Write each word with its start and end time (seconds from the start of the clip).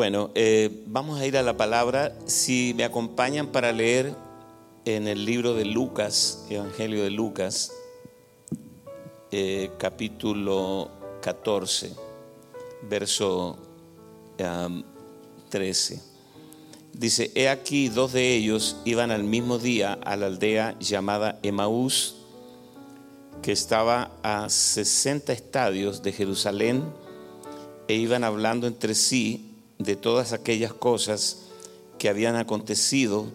Bueno, 0.00 0.30
eh, 0.34 0.82
vamos 0.86 1.20
a 1.20 1.26
ir 1.26 1.36
a 1.36 1.42
la 1.42 1.58
palabra. 1.58 2.16
Si 2.24 2.72
me 2.74 2.84
acompañan 2.84 3.48
para 3.48 3.70
leer 3.70 4.14
en 4.86 5.06
el 5.06 5.26
libro 5.26 5.52
de 5.52 5.66
Lucas, 5.66 6.46
Evangelio 6.48 7.04
de 7.04 7.10
Lucas, 7.10 7.70
eh, 9.30 9.72
capítulo 9.76 10.90
14, 11.20 11.92
verso 12.88 13.58
13. 15.50 16.00
Dice, 16.94 17.30
he 17.34 17.50
aquí 17.50 17.90
dos 17.90 18.14
de 18.14 18.36
ellos 18.36 18.78
iban 18.86 19.10
al 19.10 19.24
mismo 19.24 19.58
día 19.58 19.98
a 20.02 20.16
la 20.16 20.28
aldea 20.28 20.78
llamada 20.78 21.38
Emaús, 21.42 22.16
que 23.42 23.52
estaba 23.52 24.12
a 24.22 24.48
60 24.48 25.30
estadios 25.34 26.02
de 26.02 26.12
Jerusalén, 26.12 26.84
e 27.86 27.96
iban 27.96 28.24
hablando 28.24 28.66
entre 28.66 28.94
sí 28.94 29.49
de 29.80 29.96
todas 29.96 30.32
aquellas 30.32 30.72
cosas 30.74 31.38
que 31.98 32.08
habían 32.08 32.36
acontecido, 32.36 33.26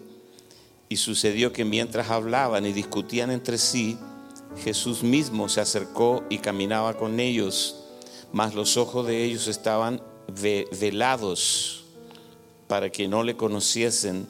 y 0.88 0.96
sucedió 0.96 1.52
que 1.52 1.64
mientras 1.64 2.10
hablaban 2.10 2.64
y 2.64 2.72
discutían 2.72 3.32
entre 3.32 3.58
sí, 3.58 3.98
Jesús 4.62 5.02
mismo 5.02 5.48
se 5.48 5.60
acercó 5.60 6.22
y 6.30 6.38
caminaba 6.38 6.96
con 6.96 7.18
ellos, 7.18 7.82
mas 8.32 8.54
los 8.54 8.76
ojos 8.76 9.06
de 9.06 9.24
ellos 9.24 9.48
estaban 9.48 10.00
velados 10.80 11.84
para 12.68 12.90
que 12.90 13.08
no 13.08 13.24
le 13.24 13.36
conociesen. 13.36 14.26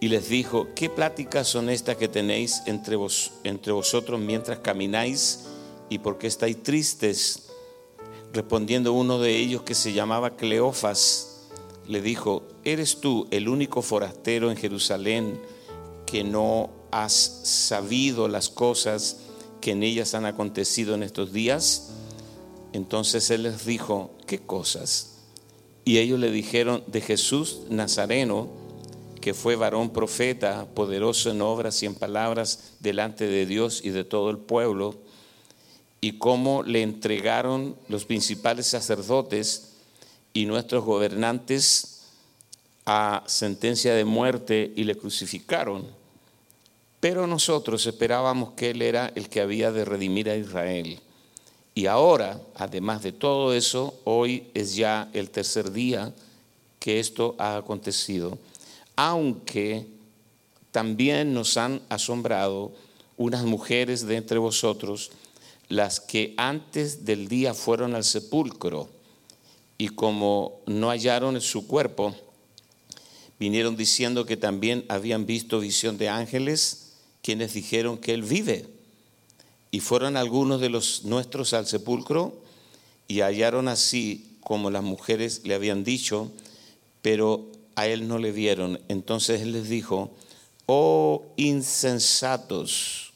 Y 0.00 0.08
les 0.08 0.28
dijo, 0.28 0.68
¿qué 0.74 0.90
pláticas 0.90 1.46
son 1.46 1.68
estas 1.68 1.96
que 1.96 2.08
tenéis 2.08 2.62
entre, 2.66 2.96
vos, 2.96 3.32
entre 3.44 3.72
vosotros 3.72 4.18
mientras 4.18 4.58
camináis? 4.58 5.44
¿Y 5.88 5.98
por 5.98 6.18
qué 6.18 6.26
estáis 6.26 6.62
tristes? 6.62 7.49
Respondiendo 8.32 8.92
uno 8.92 9.18
de 9.18 9.36
ellos 9.36 9.62
que 9.62 9.74
se 9.74 9.92
llamaba 9.92 10.36
Cleofas, 10.36 11.48
le 11.88 12.00
dijo, 12.00 12.44
¿eres 12.64 13.00
tú 13.00 13.26
el 13.32 13.48
único 13.48 13.82
forastero 13.82 14.50
en 14.50 14.56
Jerusalén 14.56 15.40
que 16.06 16.22
no 16.22 16.70
has 16.92 17.12
sabido 17.12 18.28
las 18.28 18.48
cosas 18.48 19.18
que 19.60 19.72
en 19.72 19.82
ellas 19.82 20.14
han 20.14 20.26
acontecido 20.26 20.94
en 20.94 21.02
estos 21.02 21.32
días? 21.32 21.90
Entonces 22.72 23.30
él 23.30 23.42
les 23.42 23.66
dijo, 23.66 24.12
¿qué 24.26 24.38
cosas? 24.38 25.18
Y 25.84 25.98
ellos 25.98 26.20
le 26.20 26.30
dijeron 26.30 26.84
de 26.86 27.00
Jesús 27.00 27.62
Nazareno, 27.68 28.48
que 29.20 29.34
fue 29.34 29.56
varón 29.56 29.90
profeta, 29.90 30.68
poderoso 30.74 31.30
en 31.30 31.42
obras 31.42 31.82
y 31.82 31.86
en 31.86 31.96
palabras 31.96 32.74
delante 32.78 33.26
de 33.26 33.44
Dios 33.46 33.80
y 33.84 33.90
de 33.90 34.04
todo 34.04 34.30
el 34.30 34.38
pueblo, 34.38 35.02
y 36.00 36.12
cómo 36.12 36.62
le 36.62 36.82
entregaron 36.82 37.76
los 37.88 38.04
principales 38.04 38.66
sacerdotes 38.66 39.72
y 40.32 40.46
nuestros 40.46 40.84
gobernantes 40.84 42.00
a 42.86 43.22
sentencia 43.26 43.94
de 43.94 44.04
muerte 44.04 44.72
y 44.74 44.84
le 44.84 44.96
crucificaron. 44.96 45.86
Pero 47.00 47.26
nosotros 47.26 47.86
esperábamos 47.86 48.52
que 48.52 48.70
Él 48.70 48.82
era 48.82 49.12
el 49.14 49.28
que 49.28 49.40
había 49.40 49.72
de 49.72 49.84
redimir 49.84 50.28
a 50.30 50.36
Israel. 50.36 50.98
Y 51.74 51.86
ahora, 51.86 52.40
además 52.54 53.02
de 53.02 53.12
todo 53.12 53.54
eso, 53.54 53.94
hoy 54.04 54.48
es 54.54 54.74
ya 54.74 55.08
el 55.12 55.30
tercer 55.30 55.72
día 55.72 56.12
que 56.78 57.00
esto 57.00 57.34
ha 57.38 57.56
acontecido. 57.56 58.38
Aunque 58.96 59.86
también 60.72 61.32
nos 61.32 61.56
han 61.56 61.80
asombrado 61.88 62.72
unas 63.16 63.44
mujeres 63.44 64.06
de 64.06 64.16
entre 64.16 64.38
vosotros, 64.38 65.10
las 65.70 66.00
que 66.00 66.34
antes 66.36 67.04
del 67.04 67.28
día 67.28 67.54
fueron 67.54 67.94
al 67.94 68.02
sepulcro 68.02 68.90
y 69.78 69.88
como 69.88 70.60
no 70.66 70.90
hallaron 70.90 71.40
su 71.40 71.68
cuerpo, 71.68 72.14
vinieron 73.38 73.76
diciendo 73.76 74.26
que 74.26 74.36
también 74.36 74.84
habían 74.88 75.26
visto 75.26 75.60
visión 75.60 75.96
de 75.96 76.08
ángeles, 76.08 76.94
quienes 77.22 77.54
dijeron 77.54 77.98
que 77.98 78.12
él 78.12 78.24
vive. 78.24 78.66
Y 79.70 79.78
fueron 79.78 80.16
algunos 80.16 80.60
de 80.60 80.70
los 80.70 81.04
nuestros 81.04 81.54
al 81.54 81.68
sepulcro 81.68 82.42
y 83.06 83.20
hallaron 83.20 83.68
así 83.68 84.36
como 84.40 84.70
las 84.72 84.82
mujeres 84.82 85.42
le 85.44 85.54
habían 85.54 85.84
dicho, 85.84 86.32
pero 87.00 87.46
a 87.76 87.86
él 87.86 88.08
no 88.08 88.18
le 88.18 88.32
vieron. 88.32 88.80
Entonces 88.88 89.40
él 89.40 89.52
les 89.52 89.68
dijo, 89.68 90.10
oh 90.66 91.26
insensatos 91.36 93.09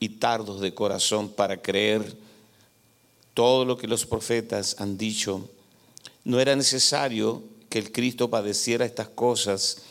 y 0.00 0.08
tardos 0.08 0.60
de 0.60 0.74
corazón 0.74 1.28
para 1.28 1.62
creer 1.62 2.16
todo 3.34 3.64
lo 3.64 3.78
que 3.78 3.86
los 3.86 4.06
profetas 4.06 4.76
han 4.78 4.98
dicho, 4.98 5.48
no 6.24 6.40
era 6.40 6.56
necesario 6.56 7.42
que 7.68 7.78
el 7.78 7.92
Cristo 7.92 8.28
padeciera 8.28 8.84
estas 8.84 9.08
cosas 9.08 9.82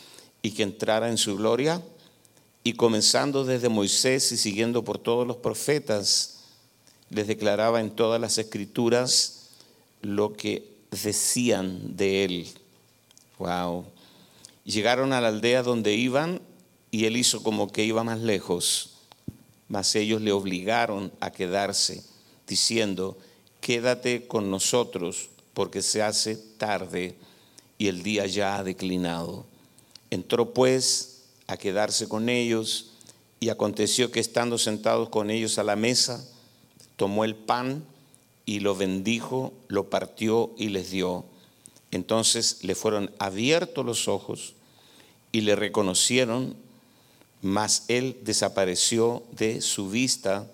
y 0.42 0.50
que 0.52 0.62
entrara 0.62 1.08
en 1.08 1.16
su 1.16 1.36
gloria. 1.36 1.82
Y 2.62 2.74
comenzando 2.74 3.44
desde 3.44 3.70
Moisés 3.70 4.30
y 4.32 4.36
siguiendo 4.36 4.84
por 4.84 4.98
todos 4.98 5.26
los 5.26 5.38
profetas, 5.38 6.40
les 7.08 7.26
declaraba 7.26 7.80
en 7.80 7.90
todas 7.90 8.20
las 8.20 8.36
escrituras 8.36 9.48
lo 10.02 10.34
que 10.34 10.68
decían 10.90 11.96
de 11.96 12.24
él. 12.24 12.48
Wow. 13.38 13.86
Llegaron 14.64 15.12
a 15.12 15.20
la 15.20 15.28
aldea 15.28 15.62
donde 15.62 15.94
iban 15.94 16.40
y 16.90 17.06
él 17.06 17.16
hizo 17.16 17.42
como 17.42 17.72
que 17.72 17.84
iba 17.84 18.04
más 18.04 18.20
lejos, 18.20 18.99
mas 19.70 19.94
ellos 19.94 20.20
le 20.20 20.32
obligaron 20.32 21.10
a 21.20 21.30
quedarse, 21.30 22.04
diciendo, 22.46 23.16
quédate 23.62 24.26
con 24.26 24.50
nosotros 24.50 25.30
porque 25.54 25.80
se 25.80 26.02
hace 26.02 26.36
tarde 26.36 27.16
y 27.78 27.88
el 27.88 28.02
día 28.02 28.26
ya 28.26 28.58
ha 28.58 28.64
declinado. 28.64 29.46
Entró 30.10 30.52
pues 30.52 31.10
a 31.50 31.56
quedarse 31.56 32.08
con 32.08 32.28
ellos. 32.28 32.86
Y 33.40 33.48
aconteció 33.48 34.10
que 34.10 34.20
estando 34.20 34.58
sentados 34.58 35.08
con 35.08 35.30
ellos 35.30 35.58
a 35.58 35.64
la 35.64 35.74
mesa, 35.74 36.22
tomó 36.96 37.24
el 37.24 37.34
pan 37.34 37.82
y 38.44 38.60
lo 38.60 38.76
bendijo, 38.76 39.54
lo 39.68 39.88
partió 39.88 40.52
y 40.58 40.68
les 40.68 40.90
dio. 40.90 41.24
Entonces 41.90 42.62
le 42.62 42.74
fueron 42.74 43.10
abiertos 43.18 43.84
los 43.84 44.08
ojos 44.08 44.52
y 45.32 45.40
le 45.40 45.56
reconocieron, 45.56 46.54
mas 47.42 47.84
él 47.88 48.18
desapareció 48.22 49.22
de 49.32 49.60
su 49.60 49.88
vista 49.88 50.50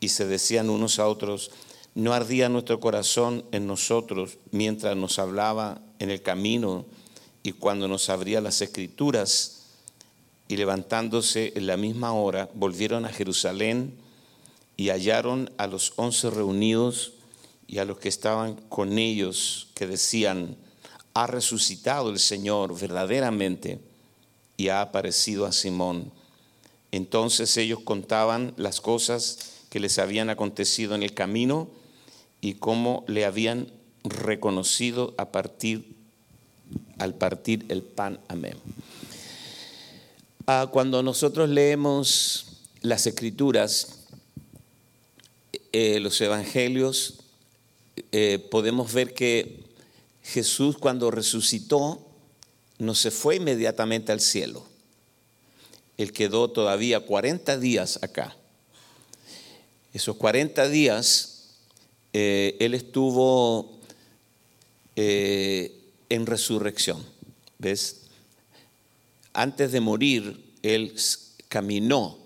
y 0.00 0.08
se 0.08 0.26
decían 0.26 0.70
unos 0.70 0.98
a 0.98 1.08
otros, 1.08 1.50
no 1.94 2.12
ardía 2.12 2.48
nuestro 2.48 2.80
corazón 2.80 3.44
en 3.52 3.66
nosotros 3.66 4.38
mientras 4.50 4.96
nos 4.96 5.18
hablaba 5.18 5.80
en 5.98 6.10
el 6.10 6.22
camino 6.22 6.84
y 7.42 7.52
cuando 7.52 7.88
nos 7.88 8.10
abría 8.10 8.40
las 8.40 8.60
escrituras 8.60 9.62
y 10.48 10.56
levantándose 10.56 11.52
en 11.56 11.66
la 11.66 11.76
misma 11.76 12.12
hora, 12.12 12.50
volvieron 12.54 13.04
a 13.04 13.12
Jerusalén 13.12 13.94
y 14.76 14.90
hallaron 14.90 15.50
a 15.56 15.66
los 15.66 15.92
once 15.96 16.30
reunidos 16.30 17.12
y 17.66 17.78
a 17.78 17.84
los 17.84 17.98
que 17.98 18.08
estaban 18.08 18.54
con 18.68 18.98
ellos, 18.98 19.68
que 19.74 19.86
decían, 19.86 20.56
ha 21.14 21.26
resucitado 21.26 22.10
el 22.10 22.18
Señor 22.18 22.78
verdaderamente 22.78 23.80
y 24.56 24.68
ha 24.68 24.80
aparecido 24.80 25.46
a 25.46 25.52
Simón. 25.52 26.12
Entonces 26.92 27.56
ellos 27.56 27.80
contaban 27.80 28.54
las 28.56 28.80
cosas 28.80 29.38
que 29.70 29.80
les 29.80 29.98
habían 29.98 30.30
acontecido 30.30 30.94
en 30.94 31.02
el 31.02 31.14
camino 31.14 31.68
y 32.40 32.54
cómo 32.54 33.04
le 33.08 33.24
habían 33.24 33.70
reconocido 34.04 35.14
a 35.18 35.32
partir 35.32 35.96
al 36.98 37.14
partir 37.14 37.64
el 37.68 37.82
pan. 37.82 38.20
Amén. 38.28 38.56
Ah, 40.46 40.68
cuando 40.70 41.02
nosotros 41.02 41.48
leemos 41.48 42.46
las 42.80 43.06
escrituras, 43.06 44.06
eh, 45.72 46.00
los 46.00 46.20
evangelios, 46.20 47.20
eh, 48.12 48.38
podemos 48.50 48.92
ver 48.92 49.14
que 49.14 49.64
Jesús 50.22 50.76
cuando 50.78 51.10
resucitó 51.10 52.05
no 52.78 52.94
se 52.94 53.10
fue 53.10 53.36
inmediatamente 53.36 54.12
al 54.12 54.20
cielo. 54.20 54.66
Él 55.96 56.12
quedó 56.12 56.50
todavía 56.50 57.00
40 57.00 57.58
días 57.58 57.98
acá. 58.02 58.36
Esos 59.92 60.16
40 60.16 60.68
días 60.68 61.56
eh, 62.12 62.56
Él 62.60 62.74
estuvo 62.74 63.80
en 64.98 66.26
resurrección. 66.26 67.04
¿Ves? 67.58 68.06
antes 69.36 69.70
de 69.70 69.80
morir, 69.80 70.54
él 70.62 70.94
caminó 71.48 72.18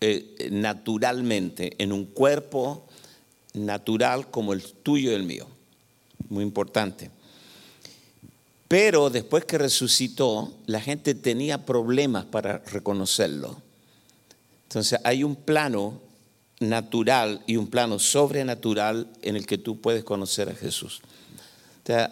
eh, 0.00 0.48
naturalmente 0.52 1.74
en 1.78 1.92
un 1.92 2.06
cuerpo 2.06 2.86
natural 3.54 4.30
como 4.30 4.52
el 4.52 4.62
tuyo 4.62 5.10
y 5.10 5.14
el 5.14 5.24
mío. 5.24 5.48
Muy 6.28 6.44
importante. 6.44 7.10
Pero 8.72 9.10
después 9.10 9.44
que 9.44 9.58
resucitó, 9.58 10.50
la 10.64 10.80
gente 10.80 11.14
tenía 11.14 11.66
problemas 11.66 12.24
para 12.24 12.56
reconocerlo. 12.56 13.60
Entonces 14.62 14.98
hay 15.04 15.24
un 15.24 15.36
plano 15.36 16.00
natural 16.58 17.42
y 17.46 17.58
un 17.58 17.66
plano 17.66 17.98
sobrenatural 17.98 19.08
en 19.20 19.36
el 19.36 19.44
que 19.44 19.58
tú 19.58 19.82
puedes 19.82 20.04
conocer 20.04 20.48
a 20.48 20.54
Jesús. 20.54 21.02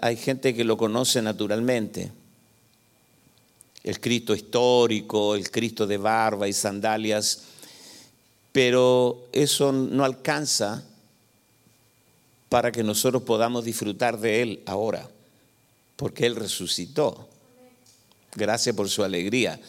hay 0.03 0.17
gente 0.19 0.55
que 0.55 0.65
lo 0.65 0.77
conoce 0.77 1.23
naturalmente. 1.23 2.13
El 3.83 3.99
Cristo 3.99 4.35
histórico, 4.35 5.37
el 5.37 5.51
Cristo 5.51 5.87
de 5.87 5.97
barba 5.97 6.47
y 6.47 6.53
sandalias, 6.53 7.45
pero 8.53 9.31
eso 9.33 9.73
no 9.73 10.05
alcanza 10.05 10.85
para 12.51 12.71
que 12.71 12.83
nosotros 12.83 13.23
podamos 13.23 13.65
disfrutar 13.65 14.21
de 14.21 14.43
Él 14.43 14.63
ahora, 14.67 15.09
porque 16.01 16.25
Él 16.25 16.35
resucitó. 16.35 17.29
Gracias 18.35 18.75
por 18.75 18.89
su 18.89 19.05
alegría. 19.05 19.61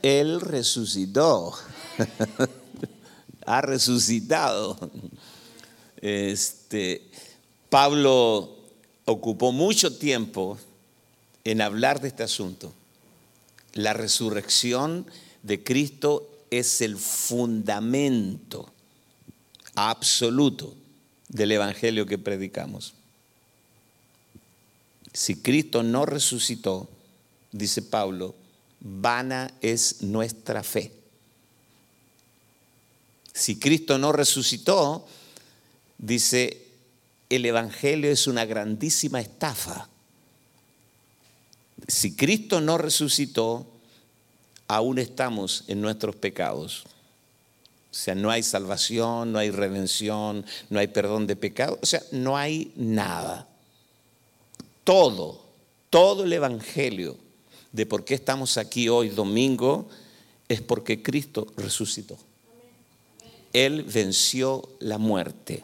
Él 0.00 0.40
resucitó. 0.40 1.52
ha 3.46 3.60
resucitado. 3.60 4.90
Este, 5.98 7.10
Pablo 7.68 8.56
ocupó 9.04 9.52
mucho 9.52 9.94
tiempo 9.98 10.56
en 11.44 11.60
hablar 11.60 12.00
de 12.00 12.08
este 12.08 12.22
asunto. 12.22 12.72
La 13.74 13.92
resurrección 13.92 15.04
de 15.42 15.62
Cristo 15.62 16.26
es 16.50 16.80
el 16.80 16.96
fundamento 16.96 18.72
absoluto 19.74 20.74
del 21.28 21.52
Evangelio 21.52 22.06
que 22.06 22.16
predicamos. 22.16 22.94
Si 25.12 25.36
Cristo 25.36 25.82
no 25.82 26.06
resucitó, 26.06 26.88
dice 27.52 27.82
Pablo, 27.82 28.34
vana 28.80 29.52
es 29.60 30.02
nuestra 30.02 30.62
fe. 30.62 30.92
Si 33.32 33.58
Cristo 33.58 33.98
no 33.98 34.12
resucitó, 34.12 35.06
dice, 35.98 36.66
el 37.28 37.46
Evangelio 37.46 38.10
es 38.10 38.26
una 38.26 38.44
grandísima 38.44 39.20
estafa. 39.20 39.88
Si 41.88 42.14
Cristo 42.14 42.60
no 42.60 42.78
resucitó, 42.78 43.66
aún 44.68 44.98
estamos 44.98 45.64
en 45.68 45.80
nuestros 45.80 46.16
pecados. 46.16 46.84
O 47.90 47.94
sea, 47.94 48.14
no 48.14 48.30
hay 48.30 48.42
salvación, 48.42 49.32
no 49.32 49.38
hay 49.38 49.50
redención, 49.50 50.44
no 50.68 50.78
hay 50.78 50.88
perdón 50.88 51.26
de 51.26 51.34
pecado, 51.34 51.78
o 51.82 51.86
sea, 51.86 52.02
no 52.12 52.36
hay 52.36 52.72
nada. 52.76 53.48
Todo, 54.90 55.40
todo 55.88 56.24
el 56.24 56.32
Evangelio 56.32 57.16
de 57.70 57.86
por 57.86 58.04
qué 58.04 58.14
estamos 58.14 58.56
aquí 58.56 58.88
hoy 58.88 59.08
domingo 59.08 59.88
es 60.48 60.62
porque 60.62 61.00
Cristo 61.00 61.46
resucitó. 61.56 62.18
Él 63.52 63.84
venció 63.84 64.68
la 64.80 64.98
muerte. 64.98 65.62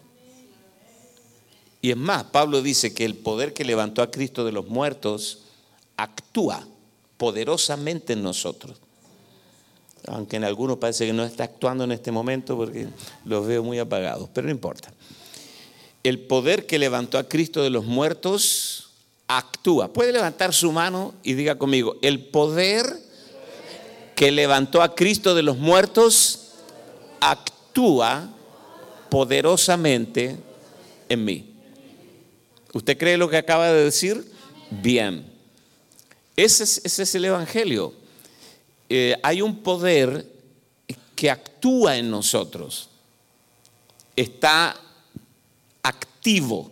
Y 1.83 1.91
es 1.91 1.97
más, 1.97 2.23
Pablo 2.23 2.63
dice 2.63 2.95
que 2.95 3.05
el 3.05 3.17
poder 3.17 3.53
que 3.53 3.65
levantó 3.65 4.01
a 4.01 4.13
Cristo 4.13 4.45
de 4.45 4.53
los 4.53 4.69
muertos 4.69 5.41
actúa 5.97 6.65
poderosamente 7.17 8.13
en 8.13 8.23
nosotros. 8.23 8.77
Aunque 10.07 10.37
en 10.37 10.45
algunos 10.45 10.79
parece 10.79 11.05
que 11.05 11.13
no 11.13 11.25
está 11.25 11.43
actuando 11.43 11.83
en 11.83 11.91
este 11.91 12.13
momento 12.13 12.57
porque 12.57 12.87
los 13.25 13.45
veo 13.45 13.65
muy 13.65 13.81
apagados, 13.81 14.31
pero 14.33 14.45
no 14.47 14.53
importa. 14.53 14.95
El 16.05 16.21
poder 16.21 16.65
que 16.65 16.79
levantó 16.79 17.19
a 17.19 17.29
Cristo 17.29 17.65
de 17.65 17.71
los 17.71 17.87
muertos 17.87 18.86
actúa. 19.29 19.93
Puede 19.93 20.13
levantar 20.13 20.55
su 20.55 20.73
mano 20.73 21.15
y 21.23 21.35
diga 21.35 21.57
conmigo, 21.57 21.97
el 22.03 22.21
poder 22.27 22.85
que 24.15 24.31
levantó 24.31 24.83
a 24.83 24.95
Cristo 24.95 25.35
de 25.35 25.43
los 25.43 25.59
muertos 25.59 26.53
actúa 27.21 28.31
poderosamente 29.11 30.37
en 31.09 31.25
mí. 31.25 31.55
¿Usted 32.73 32.99
cree 32.99 33.17
lo 33.17 33.29
que 33.29 33.37
acaba 33.37 33.69
de 33.73 33.85
decir? 33.85 34.31
Bien. 34.71 35.27
Ese 36.37 36.65
es, 36.85 37.15
el 37.15 37.25
Evangelio. 37.25 37.95
Eh, 38.89 39.17
hay 39.23 39.41
un 39.41 39.63
poder 39.63 40.27
que 41.15 41.31
actúa 41.31 41.97
en 41.97 42.11
nosotros. 42.11 42.91
Está 44.15 44.77
activo. 45.83 46.71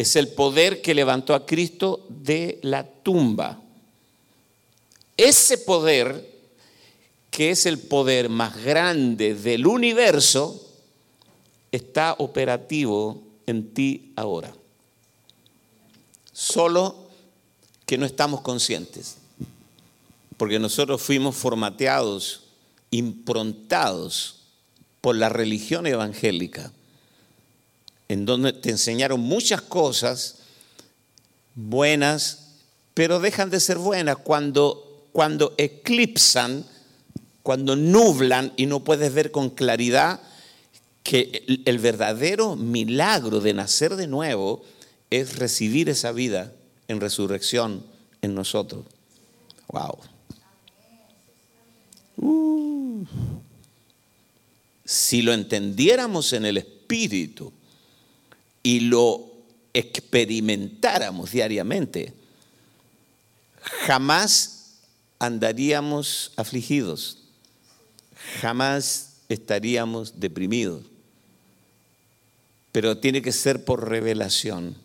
Es 0.00 0.16
el 0.16 0.28
poder 0.28 0.82
que 0.82 0.94
levantó 0.94 1.34
a 1.34 1.44
Cristo 1.44 2.06
de 2.08 2.58
la 2.62 2.84
tumba. 2.84 3.60
Ese 5.16 5.58
poder, 5.58 6.28
que 7.30 7.50
es 7.50 7.66
el 7.66 7.78
poder 7.78 8.28
más 8.28 8.62
grande 8.64 9.34
del 9.34 9.66
universo, 9.66 10.68
está 11.70 12.14
operativo 12.18 13.22
en 13.46 13.74
ti 13.74 14.12
ahora 14.16 14.54
solo 16.40 16.96
que 17.84 17.98
no 17.98 18.06
estamos 18.06 18.40
conscientes, 18.40 19.16
porque 20.38 20.58
nosotros 20.58 21.02
fuimos 21.02 21.36
formateados, 21.36 22.44
improntados 22.90 24.36
por 25.02 25.16
la 25.16 25.28
religión 25.28 25.86
evangélica, 25.86 26.72
en 28.10 28.26
donde 28.26 28.52
te 28.52 28.70
enseñaron 28.70 29.20
muchas 29.20 29.62
cosas 29.62 30.38
buenas, 31.54 32.56
pero 32.92 33.20
dejan 33.20 33.50
de 33.50 33.60
ser 33.60 33.78
buenas 33.78 34.16
cuando, 34.16 35.06
cuando 35.12 35.54
eclipsan, 35.56 36.66
cuando 37.44 37.76
nublan 37.76 38.52
y 38.56 38.66
no 38.66 38.82
puedes 38.82 39.14
ver 39.14 39.30
con 39.30 39.48
claridad 39.48 40.20
que 41.04 41.62
el 41.64 41.78
verdadero 41.78 42.56
milagro 42.56 43.38
de 43.38 43.54
nacer 43.54 43.94
de 43.94 44.08
nuevo 44.08 44.64
es 45.10 45.38
recibir 45.38 45.88
esa 45.88 46.10
vida 46.10 46.52
en 46.88 47.00
resurrección 47.00 47.86
en 48.22 48.34
nosotros. 48.34 48.86
Wow. 49.68 49.98
Uh. 52.16 53.04
Si 54.84 55.22
lo 55.22 55.32
entendiéramos 55.32 56.32
en 56.32 56.44
el 56.44 56.56
espíritu 56.56 57.52
y 58.62 58.80
lo 58.80 59.30
experimentáramos 59.72 61.32
diariamente, 61.32 62.12
jamás 63.86 64.78
andaríamos 65.18 66.32
afligidos, 66.36 67.18
jamás 68.40 69.10
estaríamos 69.28 70.18
deprimidos. 70.18 70.84
Pero 72.72 72.98
tiene 72.98 73.20
que 73.20 73.32
ser 73.32 73.64
por 73.64 73.88
revelación 73.88 74.76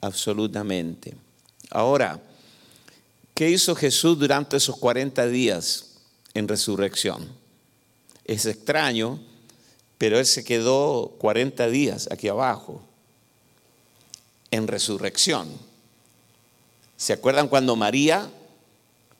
absolutamente. 0.00 1.14
Ahora, 1.70 2.20
¿qué 3.34 3.50
hizo 3.50 3.74
Jesús 3.74 4.18
durante 4.18 4.58
esos 4.58 4.76
40 4.76 5.26
días 5.28 5.92
en 6.34 6.48
resurrección? 6.48 7.28
Es 8.24 8.44
extraño, 8.46 9.20
pero 10.02 10.18
Él 10.18 10.26
se 10.26 10.42
quedó 10.42 11.14
40 11.18 11.68
días 11.68 12.08
aquí 12.10 12.26
abajo 12.26 12.82
en 14.50 14.66
resurrección. 14.66 15.48
¿Se 16.96 17.12
acuerdan 17.12 17.46
cuando 17.46 17.76
María, 17.76 18.28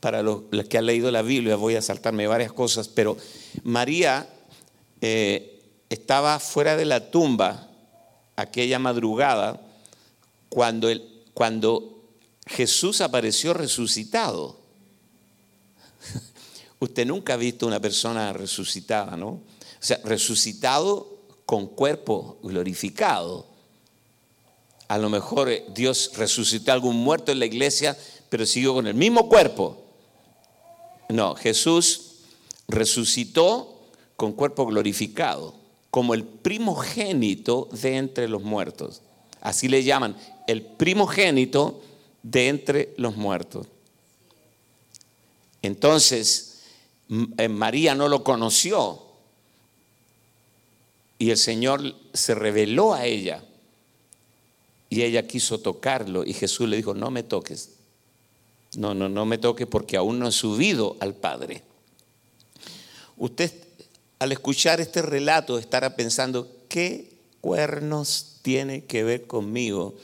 para 0.01 0.25
los, 0.25 0.43
que 0.69 0.79
han 0.79 0.87
leído 0.87 1.13
la 1.13 1.23
Biblia, 1.23 1.55
voy 1.55 1.77
a 1.77 1.83
saltarme 1.83 2.27
varias 2.27 2.53
cosas, 2.53 2.89
pero 2.89 3.17
María 3.63 4.29
eh, 5.01 5.63
estaba 5.89 6.41
fuera 6.41 6.75
de 6.75 6.85
la 6.85 7.13
tumba 7.13 7.69
aquella 8.35 8.81
madrugada, 8.81 9.61
cuando, 10.49 10.89
cuando 11.33 12.03
Jesús 12.45 13.03
apareció 13.03 13.55
resucitado. 13.55 14.59
Usted 16.81 17.07
nunca 17.07 17.35
ha 17.35 17.37
visto 17.37 17.69
una 17.69 17.79
persona 17.79 18.33
resucitada, 18.33 19.17
¿no? 19.17 19.52
O 19.83 19.85
sea, 19.85 20.01
resucitado 20.05 21.19
con 21.45 21.67
cuerpo 21.67 22.39
glorificado. 22.45 23.47
A 24.87 24.97
lo 24.97 25.11
mejor 25.11 25.51
eh, 25.51 25.65
Dios 25.75 26.13
resucitó 26.15 26.71
a 26.71 26.75
algún 26.75 26.97
muerto 26.97 27.33
en 27.33 27.41
la 27.41 27.47
iglesia, 27.47 27.99
pero 28.29 28.47
siguió 28.47 28.75
con 28.75 28.87
el 28.87 28.95
mismo 28.95 29.29
cuerpo. 29.29 29.83
No, 31.09 31.35
Jesús 31.35 32.13
resucitó 32.69 33.81
con 34.15 34.35
cuerpo 34.35 34.67
glorificado, 34.67 35.55
como 35.91 36.15
el 36.15 36.23
primogénito 36.23 37.69
de 37.73 37.97
entre 37.97 38.29
los 38.29 38.43
muertos. 38.45 39.03
Así 39.41 39.67
le 39.67 39.83
llaman 39.83 40.17
el 40.47 40.63
primogénito 40.63 41.83
de 42.23 42.47
entre 42.47 42.95
los 42.99 43.17
muertos. 43.17 43.67
Entonces, 45.61 46.61
eh, 47.37 47.49
María 47.49 47.97
no 47.97 48.07
lo 48.09 48.23
conoció 48.23 49.02
y 51.23 51.31
el 51.31 51.37
Señor 51.37 51.95
se 52.13 52.35
reveló 52.35 52.95
a 52.95 53.07
ella 53.07 53.45
y 54.91 55.03
ella 55.03 55.25
quiso 55.29 55.61
tocarlo 55.61 56.25
y 56.25 56.33
Jesús 56.33 56.69
le 56.69 56.77
dijo, 56.77 56.95
no 56.95 57.13
me 57.13 57.23
toques. 57.23 57.75
No, 58.75 58.93
no, 58.93 59.09
no 59.09 59.25
me 59.25 59.39
toques 59.39 59.69
porque 59.69 59.97
aún 59.97 60.19
no 60.19 60.27
he 60.27 60.33
subido 60.33 60.97
al 60.99 61.15
Padre. 61.15 61.63
Usted 63.19 63.53
al 64.19 64.33
escuchar 64.33 64.81
este 64.81 65.01
relato 65.01 65.59
estará 65.59 65.95
pensando, 65.95 66.49
¿qué 66.69 67.13
cuernos 67.41 68.39
tiene 68.43 68.87
que 68.87 69.05
ver 69.05 69.29
conmigo 69.29 69.95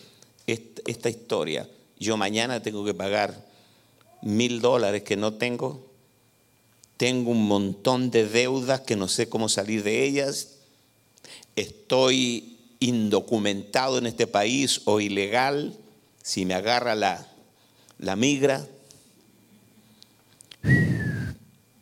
esta 0.47 1.11
historia. 1.11 1.69
Yo 1.99 2.17
mañana 2.17 2.63
tengo 2.63 2.85
que 2.85 2.95
pagar 2.95 3.45
mil 4.23 4.61
dólares 4.61 5.03
que 5.03 5.17
no 5.17 5.35
tengo. 5.35 5.85
Tengo 6.97 7.33
un 7.33 7.49
montón 7.49 8.13
de 8.13 8.29
deudas 8.29 8.83
que 8.83 8.95
no 8.95 9.09
sé 9.09 9.29
cómo 9.29 9.49
salir 9.49 9.83
de 9.83 10.05
ellas. 10.05 10.58
Estoy 11.59 12.57
indocumentado 12.79 13.99
en 13.99 14.07
este 14.07 14.29
país 14.29 14.83
o 14.85 15.01
ilegal. 15.01 15.77
Si 16.23 16.45
me 16.45 16.55
agarra 16.55 16.95
la, 16.95 17.27
la 17.99 18.15
migra, 18.15 18.65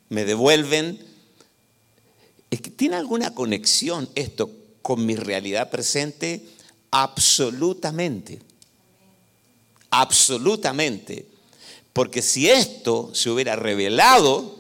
me 0.09 0.25
devuelven. 0.25 0.99
Es 2.51 2.63
que 2.63 2.71
tiene 2.71 2.97
alguna 2.97 3.35
conexión 3.35 4.09
esto 4.15 4.51
con 4.81 5.05
mi 5.05 5.15
realidad 5.15 5.69
presente 5.69 6.43
absolutamente. 6.91 8.41
Absolutamente. 9.91 11.27
Porque 11.93 12.23
si 12.23 12.49
esto 12.49 13.11
se 13.15 13.29
hubiera 13.29 13.57
revelado, 13.57 14.59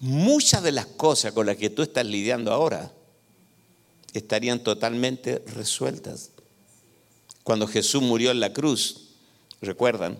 muchas 0.00 0.64
de 0.64 0.72
las 0.72 0.86
cosas 0.86 1.30
con 1.30 1.46
las 1.46 1.56
que 1.56 1.70
tú 1.70 1.82
estás 1.82 2.04
lidiando 2.04 2.50
ahora 2.50 2.90
estarían 4.12 4.62
totalmente 4.62 5.42
resueltas. 5.54 6.30
Cuando 7.44 7.66
Jesús 7.66 8.02
murió 8.02 8.30
en 8.30 8.40
la 8.40 8.52
cruz, 8.52 9.08
¿recuerdan? 9.60 10.18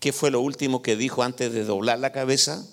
¿Qué 0.00 0.12
fue 0.12 0.30
lo 0.30 0.40
último 0.40 0.82
que 0.82 0.96
dijo 0.96 1.22
antes 1.22 1.52
de 1.52 1.64
doblar 1.64 1.98
la 1.98 2.12
cabeza? 2.12 2.66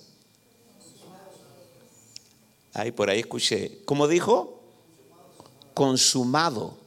Ahí 2.73 2.91
por 2.91 3.09
ahí 3.09 3.19
escuché. 3.19 3.79
¿Cómo 3.85 4.07
dijo? 4.07 4.61
Consumado. 5.73 6.77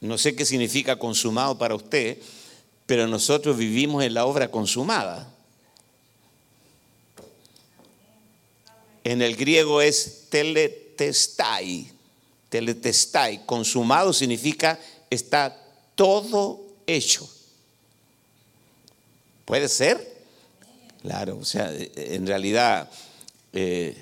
No 0.00 0.18
sé 0.18 0.36
qué 0.36 0.44
significa 0.44 0.98
consumado 0.98 1.58
para 1.58 1.74
usted, 1.74 2.18
pero 2.86 3.06
nosotros 3.06 3.56
vivimos 3.56 4.04
en 4.04 4.14
la 4.14 4.26
obra 4.26 4.50
consumada. 4.50 5.33
En 9.04 9.20
el 9.20 9.36
griego 9.36 9.82
es 9.82 10.26
teletestai. 10.30 11.92
Teletestai. 12.48 13.44
Consumado 13.44 14.12
significa 14.12 14.80
está 15.10 15.56
todo 15.94 16.60
hecho. 16.86 17.28
¿Puede 19.44 19.68
ser? 19.68 20.14
Claro, 21.02 21.36
o 21.38 21.44
sea, 21.44 21.70
en 21.70 22.26
realidad 22.26 22.90
eh, 23.52 23.94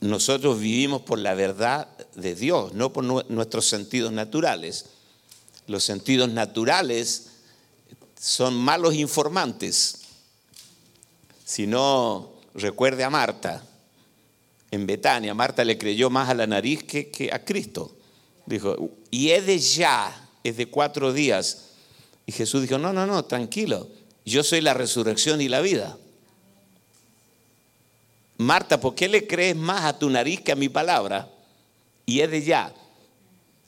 nosotros 0.00 0.58
vivimos 0.58 1.02
por 1.02 1.20
la 1.20 1.34
verdad 1.34 1.88
de 2.16 2.34
Dios, 2.34 2.72
no 2.72 2.92
por 2.92 3.04
nuestros 3.04 3.66
sentidos 3.66 4.10
naturales. 4.10 4.86
Los 5.68 5.84
sentidos 5.84 6.28
naturales 6.30 7.26
son 8.20 8.54
malos 8.54 8.94
informantes. 8.94 9.98
Si 11.44 11.66
no, 11.68 12.32
recuerde 12.54 13.04
a 13.04 13.10
Marta. 13.10 13.64
En 14.76 14.86
Betania, 14.86 15.32
Marta 15.32 15.64
le 15.64 15.78
creyó 15.78 16.10
más 16.10 16.28
a 16.28 16.34
la 16.34 16.46
nariz 16.46 16.84
que, 16.84 17.30
a 17.32 17.42
Cristo. 17.42 17.96
Dijo, 18.44 18.90
y 19.10 19.30
es 19.30 19.46
de 19.46 19.58
ya, 19.58 20.28
es 20.44 20.58
de 20.58 20.66
cuatro 20.66 21.14
días. 21.14 21.68
Y 22.26 22.32
Jesús 22.32 22.60
dijo, 22.60 22.76
no, 22.76 22.92
no, 22.92 23.06
no, 23.06 23.24
tranquilo. 23.24 23.88
Yo 24.26 24.42
soy 24.42 24.60
la 24.60 24.74
resurrección 24.74 25.40
y 25.40 25.48
la 25.48 25.62
vida. 25.62 25.96
Marta, 28.36 28.78
¿por 28.78 28.94
qué 28.94 29.08
le 29.08 29.26
crees 29.26 29.56
más 29.56 29.86
a 29.86 29.98
tu 29.98 30.10
nariz 30.10 30.42
que 30.42 30.52
a 30.52 30.56
mi 30.56 30.68
palabra? 30.68 31.30
Y 32.04 32.20
es 32.20 32.30
de 32.30 32.42
ya, 32.42 32.74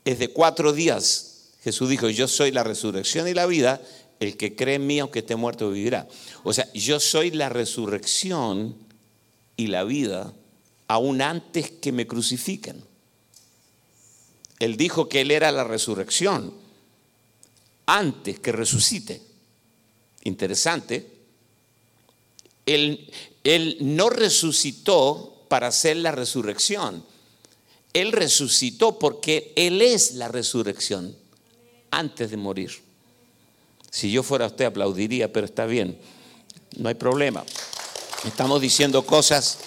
es 0.05 0.19
de 0.19 0.29
cuatro 0.29 0.75
días. 0.75 1.53
Jesús 1.63 1.89
dijo, 1.89 2.11
yo 2.11 2.29
soy 2.29 2.53
la 2.53 2.65
resurrección 2.65 3.27
y 3.29 3.33
la 3.33 3.47
vida, 3.47 3.81
el 4.21 4.37
que 4.37 4.55
cree 4.55 4.75
en 4.75 4.87
mí, 4.87 4.99
aunque 4.99 5.21
esté 5.21 5.37
muerto, 5.37 5.71
vivirá. 5.71 6.07
O 6.45 6.53
sea, 6.53 6.71
yo 6.75 7.01
soy 7.01 7.31
la 7.31 7.49
resurrección 7.49 8.77
y 9.57 9.69
la 9.69 9.85
vida, 9.85 10.35
aún 10.89 11.21
antes 11.23 11.71
que 11.71 11.93
me 11.93 12.07
crucifiquen. 12.07 12.83
Él 14.59 14.77
dijo 14.77 15.09
que 15.09 15.21
Él 15.21 15.31
era 15.31 15.53
la 15.53 15.65
resurrección, 15.65 16.53
antes 17.87 18.41
que 18.41 18.53
resucite. 18.53 19.23
Interesante. 20.25 21.19
Él, 22.67 23.09
no 23.81 24.11
resucitó 24.11 25.45
para 25.49 25.69
hacer 25.69 25.97
la 25.99 26.11
resurrección. 26.11 27.05
Él 27.95 28.13
resucitó 28.13 28.99
porque 28.99 29.53
Él 29.57 29.81
es 29.81 30.15
la 30.15 30.29
resurrección 30.29 31.17
antes 31.91 32.31
de 32.31 32.37
morir. 32.37 32.73
Si 33.91 34.11
yo 34.11 34.23
fuera 34.23 34.47
usted 34.47 34.67
aplaudiría, 34.67 35.33
pero 35.33 35.47
está 35.47 35.65
bien, 35.65 35.99
no 36.77 36.91
hay 36.91 36.95
problema. 36.95 37.45
Estamos 38.25 38.61
diciendo 38.61 39.07
cosas 39.07 39.59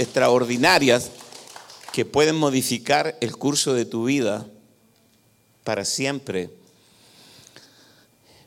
extraordinarias 0.00 1.10
que 1.92 2.06
pueden 2.06 2.34
modificar 2.34 3.18
el 3.20 3.36
curso 3.36 3.74
de 3.74 3.84
tu 3.84 4.04
vida 4.04 4.46
para 5.62 5.84
siempre. 5.84 6.48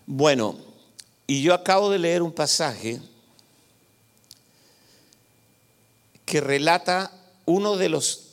Bueno, 0.08 0.58
y 1.28 1.44
yo 1.44 1.54
acabo 1.54 1.92
de 1.92 2.00
leer 2.00 2.24
un 2.24 2.32
pasaje 2.32 3.00
que 6.26 6.42
relata 6.42 7.12
uno 7.46 7.78
de 7.78 7.90
los, 7.90 8.30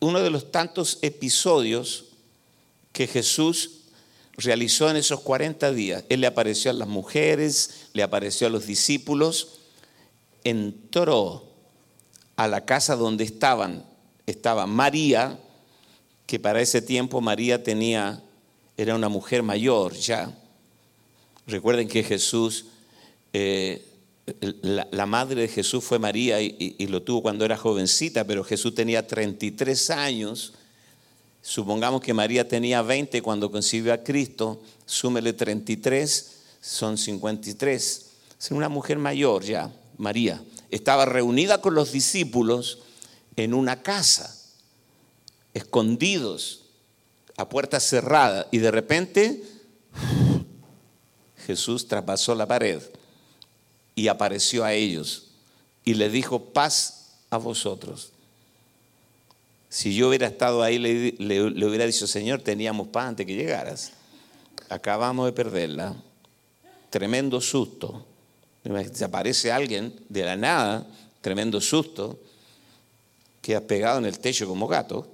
uno 0.00 0.20
de 0.20 0.30
los 0.30 0.50
tantos 0.50 0.98
episodios 1.02 2.06
que 2.92 3.06
Jesús 3.06 3.82
realizó 4.38 4.88
en 4.88 4.96
esos 4.96 5.20
40 5.20 5.72
días. 5.72 6.04
Él 6.08 6.22
le 6.22 6.26
apareció 6.26 6.70
a 6.70 6.74
las 6.74 6.88
mujeres, 6.88 7.88
le 7.92 8.02
apareció 8.02 8.46
a 8.46 8.50
los 8.50 8.66
discípulos, 8.66 9.58
entró 10.42 11.47
a 12.38 12.46
la 12.46 12.64
casa 12.64 12.94
donde 12.94 13.24
estaban, 13.24 13.84
estaba 14.24 14.66
María, 14.66 15.40
que 16.24 16.38
para 16.38 16.60
ese 16.62 16.80
tiempo 16.80 17.20
María 17.20 17.64
tenía, 17.64 18.22
era 18.76 18.94
una 18.94 19.08
mujer 19.08 19.42
mayor 19.42 19.92
ya. 19.94 20.32
Recuerden 21.48 21.88
que 21.88 22.04
Jesús 22.04 22.66
eh, 23.32 23.84
la, 24.62 25.06
madre 25.06 25.42
de 25.42 25.48
Jesús 25.48 25.82
fue 25.82 25.98
María 25.98 26.40
y, 26.40 26.86
lo 26.86 27.02
tuvo 27.02 27.22
cuando 27.22 27.44
era 27.44 27.56
jovencita, 27.56 28.24
pero 28.24 28.44
Jesús 28.44 28.72
tenía 28.72 29.04
33 29.04 29.90
años. 29.90 30.52
Supongamos 31.42 32.02
que 32.02 32.14
María 32.14 32.46
tenía 32.46 32.82
20 32.82 33.20
cuando 33.20 33.50
concibió 33.50 33.92
a 33.92 33.98
Cristo, 33.98 34.62
súmele 34.86 35.32
33, 35.32 36.36
son 36.60 36.98
53. 36.98 38.06
Es 38.38 38.50
una 38.52 38.68
mujer 38.68 38.98
mayor 38.98 39.42
ya, 39.42 39.72
María. 39.96 40.40
Estaba 40.70 41.04
reunida 41.04 41.60
con 41.60 41.74
los 41.74 41.92
discípulos 41.92 42.80
en 43.36 43.54
una 43.54 43.82
casa, 43.82 44.36
escondidos, 45.54 46.64
a 47.36 47.48
puerta 47.48 47.80
cerrada, 47.80 48.48
y 48.50 48.58
de 48.58 48.70
repente 48.70 49.42
Jesús 51.46 51.86
traspasó 51.86 52.34
la 52.34 52.46
pared 52.46 52.82
y 53.94 54.08
apareció 54.08 54.64
a 54.64 54.74
ellos 54.74 55.28
y 55.84 55.94
le 55.94 56.10
dijo, 56.10 56.44
paz 56.52 57.14
a 57.30 57.38
vosotros. 57.38 58.12
Si 59.70 59.94
yo 59.94 60.08
hubiera 60.08 60.26
estado 60.26 60.62
ahí, 60.62 60.78
le, 60.78 61.66
hubiera 61.66 61.86
dicho, 61.86 62.06
Señor, 62.06 62.42
teníamos 62.42 62.88
paz 62.88 63.08
antes 63.08 63.26
que 63.26 63.34
llegaras. 63.34 63.92
Acabamos 64.68 65.26
de 65.26 65.32
perderla. 65.32 65.94
Tremendo 66.90 67.40
susto. 67.40 68.04
Desaparece 68.68 69.50
alguien 69.50 69.94
de 70.08 70.24
la 70.24 70.36
nada, 70.36 70.86
tremendo 71.20 71.60
susto, 71.60 72.20
que 73.40 73.56
ha 73.56 73.66
pegado 73.66 73.98
en 73.98 74.04
el 74.04 74.18
techo 74.18 74.46
como 74.46 74.66
gato. 74.68 75.08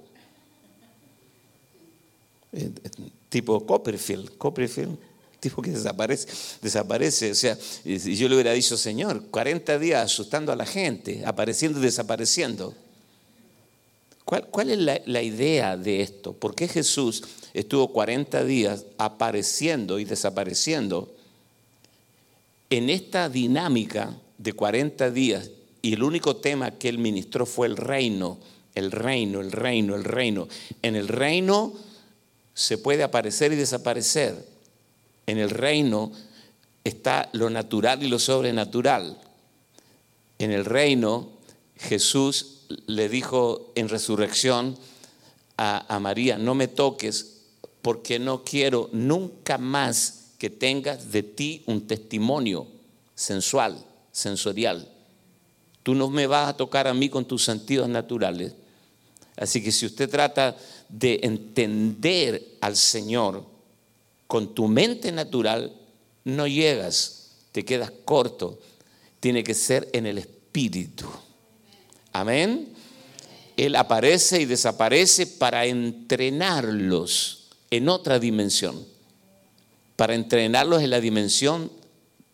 Eh, 2.51 2.71
eh, 2.83 2.89
tipo 3.29 3.65
Copperfield. 3.65 4.37
Copperfield 4.37 4.97
tipo 5.39 5.61
que 5.61 5.71
desaparece, 5.71 6.27
desaparece. 6.61 7.31
O 7.31 7.35
sea, 7.35 7.57
y 7.83 8.15
yo 8.15 8.27
le 8.27 8.35
hubiera 8.35 8.51
dicho, 8.53 8.77
Señor, 8.77 9.27
40 9.29 9.77
días 9.77 10.03
asustando 10.03 10.51
a 10.51 10.55
la 10.55 10.65
gente, 10.65 11.23
apareciendo 11.25 11.79
y 11.79 11.83
desapareciendo. 11.83 12.73
¿Cuál, 14.23 14.47
cuál 14.47 14.71
es 14.71 14.79
la, 14.79 14.99
la, 15.05 15.21
idea 15.21 15.77
de 15.77 16.01
esto? 16.01 16.33
¿Por 16.33 16.55
qué 16.55 16.67
Jesús 16.67 17.23
estuvo 17.53 17.93
40 17.93 18.43
días 18.43 18.85
apareciendo 18.97 19.99
y 19.99 20.05
desapareciendo 20.05 21.14
en 22.69 22.89
esta 22.89 23.29
dinámica 23.29 24.15
de 24.37 24.53
40 24.53 25.11
días? 25.11 25.51
Y 25.81 25.93
el 25.93 26.03
único 26.03 26.37
tema 26.37 26.71
que 26.71 26.89
él 26.89 26.97
ministró 26.97 27.45
fue 27.45 27.67
el 27.67 27.77
reino, 27.77 28.39
el 28.73 28.91
reino, 28.91 29.41
el 29.41 29.51
reino, 29.51 29.95
el 29.95 30.03
reino. 30.03 30.47
En 30.81 30.95
el 30.95 31.07
reino 31.07 31.73
se 32.53 32.77
puede 32.77 33.03
aparecer 33.03 33.53
y 33.53 33.55
desaparecer 33.55 34.55
en 35.27 35.37
el 35.37 35.49
reino 35.49 36.11
está 36.83 37.29
lo 37.33 37.49
natural 37.49 38.03
y 38.03 38.07
lo 38.07 38.19
sobrenatural. 38.19 39.17
En 40.37 40.51
el 40.51 40.65
reino 40.65 41.29
Jesús 41.77 42.65
le 42.87 43.09
dijo 43.09 43.71
en 43.75 43.89
resurrección 43.89 44.77
a, 45.57 45.99
María, 45.99 46.37
no 46.37 46.53
me 46.53 46.67
toques 46.67 47.43
porque 47.81 48.19
no 48.19 48.43
quiero 48.43 48.89
nunca 48.91 49.57
más 49.57 50.24
que 50.45 50.51
tengas 50.51 51.11
de 51.11 51.23
ti 51.23 51.63
un 51.65 51.87
testimonio 51.87 52.67
sensual, 53.15 53.83
sensorial. 54.11 54.87
Tú 55.81 55.95
no 55.95 56.07
me 56.07 56.27
vas 56.27 56.49
a 56.49 56.55
tocar 56.55 56.87
a 56.87 56.93
mí 56.93 57.09
con 57.09 57.25
tus 57.25 57.43
sentidos 57.43 57.89
naturales. 57.89 58.53
Así 59.37 59.63
que 59.63 59.71
si 59.71 59.87
usted 59.87 60.07
trata 60.07 60.55
de 60.87 61.19
entender 61.23 62.57
al 62.61 62.75
Señor 62.75 63.43
con 64.27 64.53
tu 64.53 64.67
mente 64.67 65.11
natural, 65.11 65.73
no 66.25 66.45
llegas, 66.45 67.31
te 67.51 67.65
quedas 67.65 67.91
corto. 68.05 68.59
Tiene 69.19 69.43
que 69.43 69.55
ser 69.55 69.89
en 69.93 70.05
el 70.05 70.19
espíritu. 70.19 71.07
Amén. 72.13 72.69
Él 73.57 73.75
aparece 73.75 74.41
y 74.41 74.45
desaparece 74.45 75.25
para 75.25 75.65
entrenarlos 75.65 77.47
en 77.71 77.89
otra 77.89 78.19
dimensión. 78.19 78.93
Para 79.95 80.15
entrenarlos 80.15 80.81
en 80.81 80.89
la 80.89 80.99
dimensión 80.99 81.71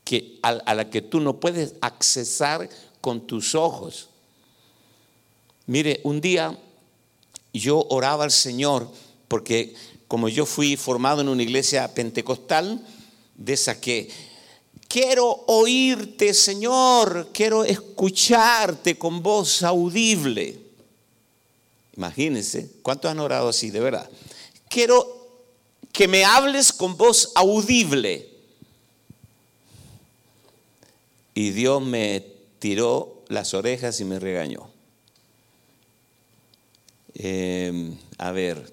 que, 0.04 0.40
a, 0.42 0.74
la 0.74 0.90
que 0.90 1.02
tú 1.02 1.20
no 1.20 1.40
puedes 1.40 1.76
accesar 1.82 2.70
con 3.02 3.28
tus 3.28 3.56
ojos. 3.56 4.10
Mire, 5.68 6.02
un 6.04 6.22
día 6.22 6.58
yo 7.54 7.86
oraba 7.90 8.24
al 8.24 8.32
Señor 8.32 8.90
porque 9.28 9.74
como 10.08 10.28
yo 10.28 10.46
fui 10.46 10.76
formado 10.76 11.22
en 11.22 11.30
una 11.30 11.44
iglesia 11.44 11.94
pentecostal, 11.94 12.86
de 13.38 13.54
esa 13.54 13.80
que 13.80 14.10
quiero 14.88 15.46
oírte, 15.48 16.34
Señor, 16.34 17.30
quiero 17.34 17.64
escucharte 17.64 18.98
con 18.98 19.24
voz 19.24 19.64
audible. 19.64 20.60
Imagínense, 21.96 22.70
¿cuántos 22.82 23.10
han 23.10 23.20
orado 23.20 23.50
así, 23.50 23.72
de 23.72 23.80
verdad? 23.80 24.10
Quiero 24.70 25.21
que 25.92 26.08
me 26.08 26.26
hables 26.26 26.72
con 26.72 26.98
voz 26.98 27.32
audible. 27.36 28.30
Y 31.34 31.52
Dios 31.52 31.82
me 31.82 32.26
tiró 32.60 33.24
las 33.28 33.54
orejas 33.54 34.00
y 34.00 34.06
me 34.06 34.20
regañó. 34.20 34.70
Em, 37.14 37.98
a 38.18 38.32
ver, 38.32 38.72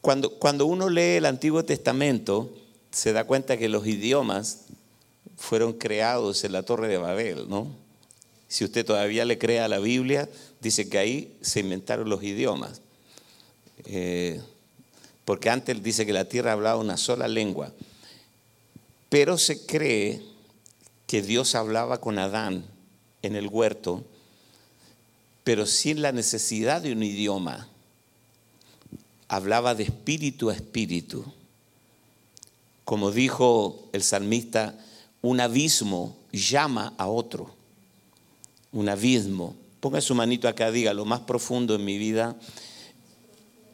cuando, 0.00 0.30
cuando 0.38 0.66
uno 0.66 0.88
lee 0.88 1.16
el 1.16 1.26
Antiguo 1.26 1.64
Testamento, 1.64 2.50
se 2.90 3.12
da 3.12 3.24
cuenta 3.24 3.56
que 3.56 3.68
los 3.68 3.86
idiomas 3.86 4.66
fueron 5.36 5.72
creados 5.72 6.44
en 6.44 6.52
la 6.52 6.62
Torre 6.62 6.88
de 6.88 6.98
Babel, 6.98 7.48
¿no? 7.48 7.68
Si 8.48 8.64
usted 8.64 8.84
todavía 8.84 9.24
le 9.24 9.38
cree 9.38 9.60
a 9.60 9.68
la 9.68 9.78
Biblia, 9.78 10.28
dice 10.60 10.88
que 10.88 10.98
ahí 10.98 11.36
se 11.40 11.60
inventaron 11.60 12.08
los 12.08 12.22
idiomas. 12.22 12.82
Eh, 13.84 14.42
porque 15.24 15.50
antes 15.50 15.82
dice 15.82 16.06
que 16.06 16.12
la 16.12 16.28
tierra 16.28 16.52
hablaba 16.52 16.80
una 16.80 16.96
sola 16.96 17.28
lengua. 17.28 17.72
Pero 19.08 19.38
se 19.38 19.66
cree 19.66 20.22
que 21.06 21.22
Dios 21.22 21.54
hablaba 21.54 22.00
con 22.00 22.18
Adán 22.18 22.64
en 23.22 23.36
el 23.36 23.48
huerto, 23.48 24.04
pero 25.44 25.66
sin 25.66 26.02
la 26.02 26.12
necesidad 26.12 26.82
de 26.82 26.92
un 26.92 27.02
idioma. 27.02 27.68
Hablaba 29.28 29.74
de 29.74 29.84
espíritu 29.84 30.50
a 30.50 30.54
espíritu. 30.54 31.24
Como 32.84 33.10
dijo 33.10 33.88
el 33.92 34.02
salmista, 34.02 34.78
un 35.20 35.40
abismo 35.40 36.16
llama 36.32 36.94
a 36.98 37.06
otro 37.06 37.62
un 38.72 38.88
abismo. 38.88 39.54
Ponga 39.80 40.00
su 40.00 40.14
manito 40.14 40.48
acá, 40.48 40.70
diga, 40.70 40.94
lo 40.94 41.04
más 41.04 41.20
profundo 41.20 41.74
en 41.74 41.84
mi 41.84 41.98
vida 41.98 42.36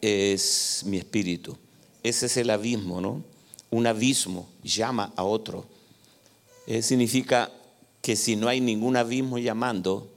es 0.00 0.82
mi 0.86 0.98
espíritu. 0.98 1.56
Ese 2.02 2.26
es 2.26 2.36
el 2.36 2.50
abismo, 2.50 3.00
¿no? 3.00 3.22
Un 3.70 3.86
abismo 3.86 4.48
llama 4.62 5.12
a 5.16 5.24
otro. 5.24 5.66
Eh, 6.66 6.82
significa 6.82 7.50
que 8.02 8.16
si 8.16 8.36
no 8.36 8.48
hay 8.48 8.60
ningún 8.60 8.96
abismo 8.96 9.38
llamando, 9.38 10.08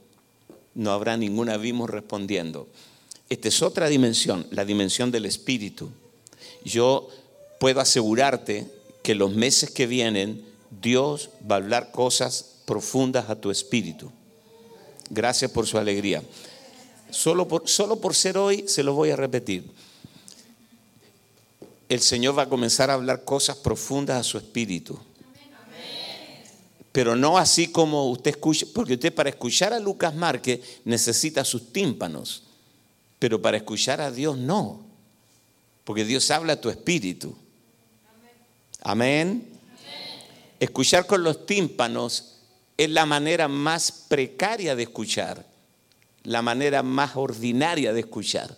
no 0.74 0.92
habrá 0.92 1.16
ningún 1.16 1.48
abismo 1.48 1.86
respondiendo. 1.86 2.68
Esta 3.28 3.48
es 3.48 3.62
otra 3.62 3.88
dimensión, 3.88 4.46
la 4.50 4.64
dimensión 4.64 5.10
del 5.10 5.26
espíritu. 5.26 5.90
Yo 6.64 7.08
puedo 7.58 7.80
asegurarte 7.80 8.66
que 9.02 9.14
los 9.14 9.32
meses 9.32 9.70
que 9.70 9.86
vienen 9.86 10.44
Dios 10.80 11.30
va 11.50 11.56
a 11.56 11.58
hablar 11.58 11.92
cosas 11.92 12.60
profundas 12.64 13.28
a 13.28 13.40
tu 13.40 13.50
espíritu. 13.50 14.10
Gracias 15.10 15.50
por 15.50 15.66
su 15.66 15.78
alegría. 15.78 16.22
Solo 17.12 17.46
por, 17.46 17.68
solo 17.68 18.00
por 18.00 18.14
ser 18.14 18.38
hoy, 18.38 18.64
se 18.66 18.82
lo 18.82 18.94
voy 18.94 19.10
a 19.10 19.16
repetir. 19.16 19.70
El 21.88 22.00
Señor 22.00 22.36
va 22.38 22.44
a 22.44 22.48
comenzar 22.48 22.90
a 22.90 22.94
hablar 22.94 23.22
cosas 23.22 23.56
profundas 23.56 24.18
a 24.18 24.24
su 24.24 24.38
espíritu. 24.38 24.98
Pero 26.90 27.14
no 27.14 27.36
así 27.36 27.68
como 27.68 28.10
usted 28.10 28.30
escucha, 28.30 28.66
porque 28.74 28.94
usted 28.94 29.14
para 29.14 29.28
escuchar 29.28 29.74
a 29.74 29.78
Lucas 29.78 30.14
Márquez 30.14 30.60
necesita 30.84 31.44
sus 31.44 31.70
tímpanos, 31.70 32.44
pero 33.18 33.40
para 33.40 33.58
escuchar 33.58 34.00
a 34.00 34.10
Dios 34.10 34.38
no, 34.38 34.80
porque 35.84 36.06
Dios 36.06 36.30
habla 36.30 36.54
a 36.54 36.60
tu 36.60 36.70
espíritu. 36.70 37.36
Amén. 38.80 39.50
Escuchar 40.58 41.06
con 41.06 41.22
los 41.22 41.44
tímpanos 41.44 42.36
es 42.78 42.88
la 42.88 43.04
manera 43.04 43.48
más 43.48 43.92
precaria 44.08 44.74
de 44.74 44.84
escuchar, 44.84 45.51
la 46.24 46.42
manera 46.42 46.82
más 46.82 47.16
ordinaria 47.16 47.92
de 47.92 48.00
escuchar. 48.00 48.56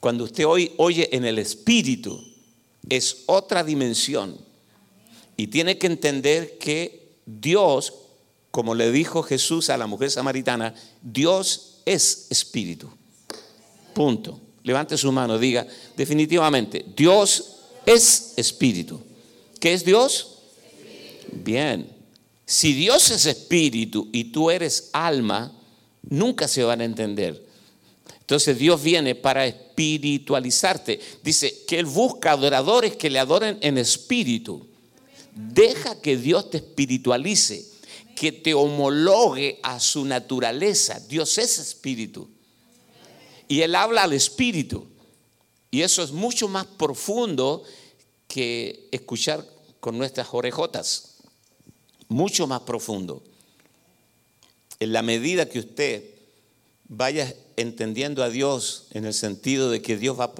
Cuando 0.00 0.24
usted 0.24 0.46
hoy 0.46 0.72
oye 0.76 1.08
en 1.16 1.24
el 1.24 1.38
espíritu, 1.38 2.22
es 2.88 3.24
otra 3.26 3.64
dimensión. 3.64 4.38
Y 5.36 5.46
tiene 5.46 5.78
que 5.78 5.86
entender 5.86 6.58
que 6.58 7.16
Dios, 7.26 7.94
como 8.50 8.74
le 8.74 8.90
dijo 8.92 9.22
Jesús 9.22 9.70
a 9.70 9.78
la 9.78 9.86
mujer 9.86 10.10
samaritana, 10.10 10.74
Dios 11.02 11.80
es 11.86 12.26
espíritu. 12.30 12.90
Punto. 13.94 14.40
Levante 14.62 14.96
su 14.96 15.12
mano, 15.12 15.38
diga 15.38 15.66
definitivamente, 15.94 16.86
Dios 16.96 17.56
es 17.84 18.32
espíritu. 18.36 18.98
¿Qué 19.60 19.74
es 19.74 19.84
Dios? 19.84 20.38
Bien. 21.32 21.86
Si 22.46 22.72
Dios 22.72 23.10
es 23.10 23.26
espíritu 23.26 24.08
y 24.10 24.24
tú 24.24 24.50
eres 24.50 24.88
alma, 24.92 25.52
nunca 26.08 26.48
se 26.48 26.62
van 26.62 26.80
a 26.80 26.84
entender. 26.84 27.44
Entonces 28.20 28.58
Dios 28.58 28.82
viene 28.82 29.14
para 29.14 29.46
espiritualizarte. 29.46 31.00
Dice 31.22 31.64
que 31.66 31.78
Él 31.78 31.86
busca 31.86 32.32
adoradores 32.32 32.96
que 32.96 33.10
le 33.10 33.18
adoren 33.18 33.58
en 33.60 33.78
espíritu. 33.78 34.66
Deja 35.34 36.00
que 36.00 36.16
Dios 36.16 36.50
te 36.50 36.58
espiritualice, 36.58 37.66
que 38.16 38.32
te 38.32 38.54
homologue 38.54 39.58
a 39.62 39.80
su 39.80 40.04
naturaleza. 40.04 41.00
Dios 41.08 41.36
es 41.38 41.58
espíritu. 41.58 42.28
Y 43.48 43.60
Él 43.60 43.74
habla 43.74 44.04
al 44.04 44.12
espíritu. 44.12 44.86
Y 45.70 45.82
eso 45.82 46.02
es 46.02 46.12
mucho 46.12 46.48
más 46.48 46.66
profundo 46.66 47.64
que 48.28 48.88
escuchar 48.92 49.46
con 49.80 49.98
nuestras 49.98 50.28
orejotas 50.32 51.14
mucho 52.08 52.46
más 52.46 52.60
profundo. 52.60 53.22
En 54.80 54.92
la 54.92 55.02
medida 55.02 55.48
que 55.48 55.58
usted 55.58 56.04
vaya 56.88 57.34
entendiendo 57.56 58.22
a 58.22 58.30
Dios 58.30 58.88
en 58.92 59.04
el 59.04 59.14
sentido 59.14 59.70
de 59.70 59.80
que 59.82 59.96
Dios 59.96 60.18
va 60.18 60.34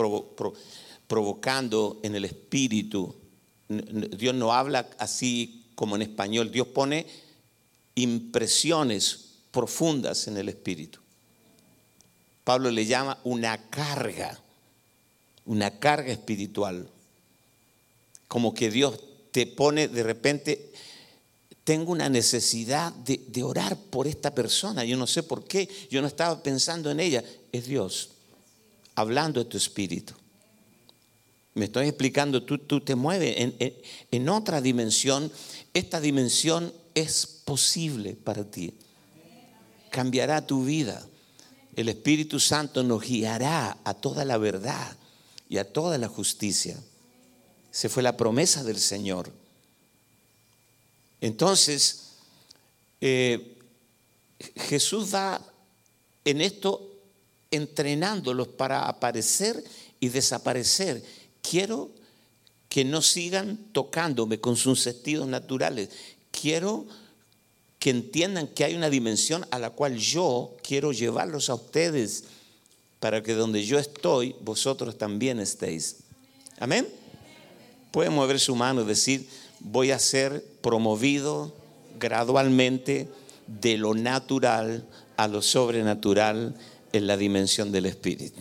provocando 1.07 2.01
en 2.03 2.15
el 2.15 2.25
espíritu, 2.25 3.15
Dios 3.69 4.35
no 4.35 4.53
habla 4.53 4.91
así 4.99 5.65
como 5.75 5.97
en 5.97 6.03
español, 6.03 6.51
Dios 6.51 6.69
pone 6.69 7.07
impresiones 7.95 9.37
profundas 9.51 10.27
en 10.29 10.37
el 10.37 10.49
espíritu. 10.49 10.99
Pablo 12.43 12.71
le 12.71 12.85
llama 12.85 13.19
una 13.25 13.71
carga, 13.71 14.39
una 15.47 15.79
carga 15.79 16.13
espiritual, 16.13 16.89
como 18.29 18.53
que 18.53 18.71
Dios 18.71 19.01
te 19.31 19.47
pone 19.47 19.89
de 19.89 20.03
repente 20.03 20.73
tengo 21.65 21.93
una 21.93 22.11
necesidad 22.11 22.93
de, 22.93 23.43
orar 23.43 23.77
por 23.77 24.07
esta 24.07 24.35
persona. 24.35 24.85
Yo 24.85 24.99
no 24.99 25.07
sé 25.07 25.23
por 25.23 25.45
qué, 25.45 25.69
yo 25.91 26.03
no 26.03 26.07
estaba 26.07 26.43
pensando 26.43 26.91
en 26.91 27.01
ella. 27.01 27.25
Es 27.53 27.67
Dios 27.67 28.11
hablando 28.95 29.43
de 29.43 29.51
tu 29.51 29.57
espíritu. 29.57 30.15
Me 31.55 31.67
estoy 31.67 31.89
explicando, 31.89 32.43
tú, 32.43 32.59
tú 32.59 32.81
te 32.81 32.95
mueves 32.95 33.35
en, 33.39 33.57
en 34.11 34.29
otra 34.29 34.61
dimensión. 34.61 35.33
Esta 35.73 36.01
dimensión 36.01 36.73
es 36.95 37.27
posible 37.27 38.15
para 38.15 38.45
ti. 38.45 38.75
Cambiará 39.91 40.47
tu 40.47 40.65
vida. 40.65 41.07
El 41.77 41.89
Espíritu 41.89 42.39
Santo 42.41 42.83
nos 42.83 43.03
guiará 43.03 43.79
a 43.85 43.95
toda 43.95 44.25
la 44.25 44.39
verdad 44.39 44.97
y 45.49 45.59
a 45.59 45.73
toda 45.73 45.99
la 45.99 46.09
justicia. 46.09 46.79
Se 47.71 47.89
fue 47.89 48.03
la 48.03 48.17
promesa 48.17 48.63
del 48.63 48.79
Señor. 48.79 49.33
Entonces, 51.25 52.03
eh, 53.01 53.57
Jesús 54.57 55.15
va 55.15 55.41
en 56.23 56.43
esto 56.43 57.01
entrenándolos 57.51 58.49
para 58.49 58.87
aparecer 58.87 59.65
y 60.01 60.11
desaparecer. 60.11 61.03
Quiero 61.41 61.93
que 62.69 62.85
no 62.85 63.01
sigan 63.01 63.57
tocándome 63.73 64.39
con 64.39 64.55
sus 64.57 64.83
sentidos 64.83 65.27
naturales. 65.27 65.89
Quiero 66.31 66.85
que 67.79 67.89
entiendan 67.89 68.47
que 68.47 68.65
hay 68.65 68.75
una 68.75 68.91
dimensión 68.91 69.47
a 69.51 69.59
la 69.59 69.71
cual 69.71 69.97
yo 69.97 70.55
quiero 70.63 70.93
llevarlos 70.93 71.49
a 71.49 71.55
ustedes 71.55 72.25
para 73.01 73.23
que 73.23 73.33
donde 73.33 73.65
yo 73.65 73.79
estoy, 73.79 74.37
vosotros 74.43 74.99
también 74.99 75.41
estéis. 75.41 76.01
Amén. 76.59 76.87
Pueden 77.93 78.13
mover 78.13 78.39
su 78.39 78.55
mano 78.55 78.83
y 78.83 78.85
decir, 78.85 79.27
voy 79.65 79.91
a 79.91 79.99
ser 79.99 80.45
promovido 80.61 81.53
gradualmente 81.99 83.09
de 83.47 83.77
lo 83.77 83.95
natural 83.95 84.87
a 85.17 85.27
lo 85.27 85.43
sobrenatural 85.43 86.55
en 86.93 87.07
la 87.07 87.17
dimensión 87.17 87.73
del 87.73 87.87
espíritu. 87.87 88.41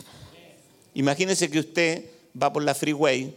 Imagínese 0.94 1.50
que 1.50 1.60
usted 1.60 2.06
va 2.40 2.54
por 2.54 2.64
la 2.64 2.76
freeway 2.76 3.34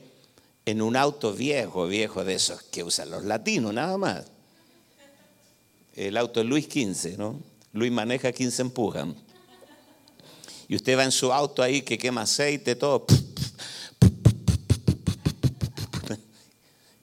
en 0.67 0.83
un 0.83 0.97
auto 0.97 1.33
viejo, 1.33 1.87
viejo 1.87 2.25
de 2.25 2.35
esos 2.35 2.63
que 2.65 2.83
usan 2.83 3.11
los 3.11 3.25
latinos, 3.25 3.73
nada 3.73 3.97
más. 3.97 4.25
El 5.95 6.17
auto 6.17 6.41
es 6.41 6.47
Luis 6.47 6.67
XV, 6.67 7.17
¿no? 7.17 7.41
Luis 7.73 7.93
maneja, 7.93 8.33
15 8.33 8.63
empujan. 8.63 9.15
Y 10.69 10.75
usted 10.75 10.99
va 10.99 11.05
en 11.05 11.13
su 11.13 11.33
auto 11.33 11.63
ahí 11.63 11.83
que 11.83 11.97
quema 11.97 12.23
aceite, 12.23 12.75
todo. 12.75 13.07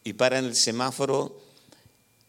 Y 0.04 0.14
para 0.14 0.40
en 0.40 0.46
el 0.46 0.56
semáforo 0.56 1.42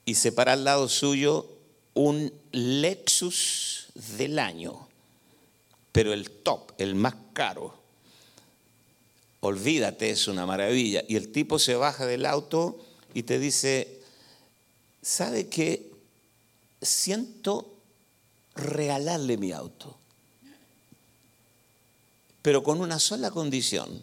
y 0.04 0.14
se 0.14 0.32
para 0.32 0.52
al 0.52 0.64
lado 0.64 0.88
suyo 0.88 1.48
un 1.94 2.32
Lexus 2.52 3.88
del 4.16 4.38
año, 4.38 4.88
pero 5.92 6.12
el 6.12 6.30
top, 6.30 6.72
el 6.78 6.94
más 6.94 7.14
caro 7.32 7.84
olvídate, 9.46 10.10
es 10.10 10.26
una 10.26 10.46
maravilla. 10.46 11.04
Y 11.06 11.16
el 11.16 11.30
tipo 11.30 11.58
se 11.58 11.74
baja 11.74 12.06
del 12.06 12.26
auto 12.26 12.78
y 13.12 13.24
te 13.24 13.38
dice, 13.38 14.00
¿sabe 15.02 15.48
qué? 15.48 15.90
Siento 16.80 17.74
regalarle 18.54 19.36
mi 19.36 19.52
auto, 19.52 19.98
pero 22.42 22.62
con 22.62 22.80
una 22.80 22.98
sola 22.98 23.30
condición, 23.30 24.02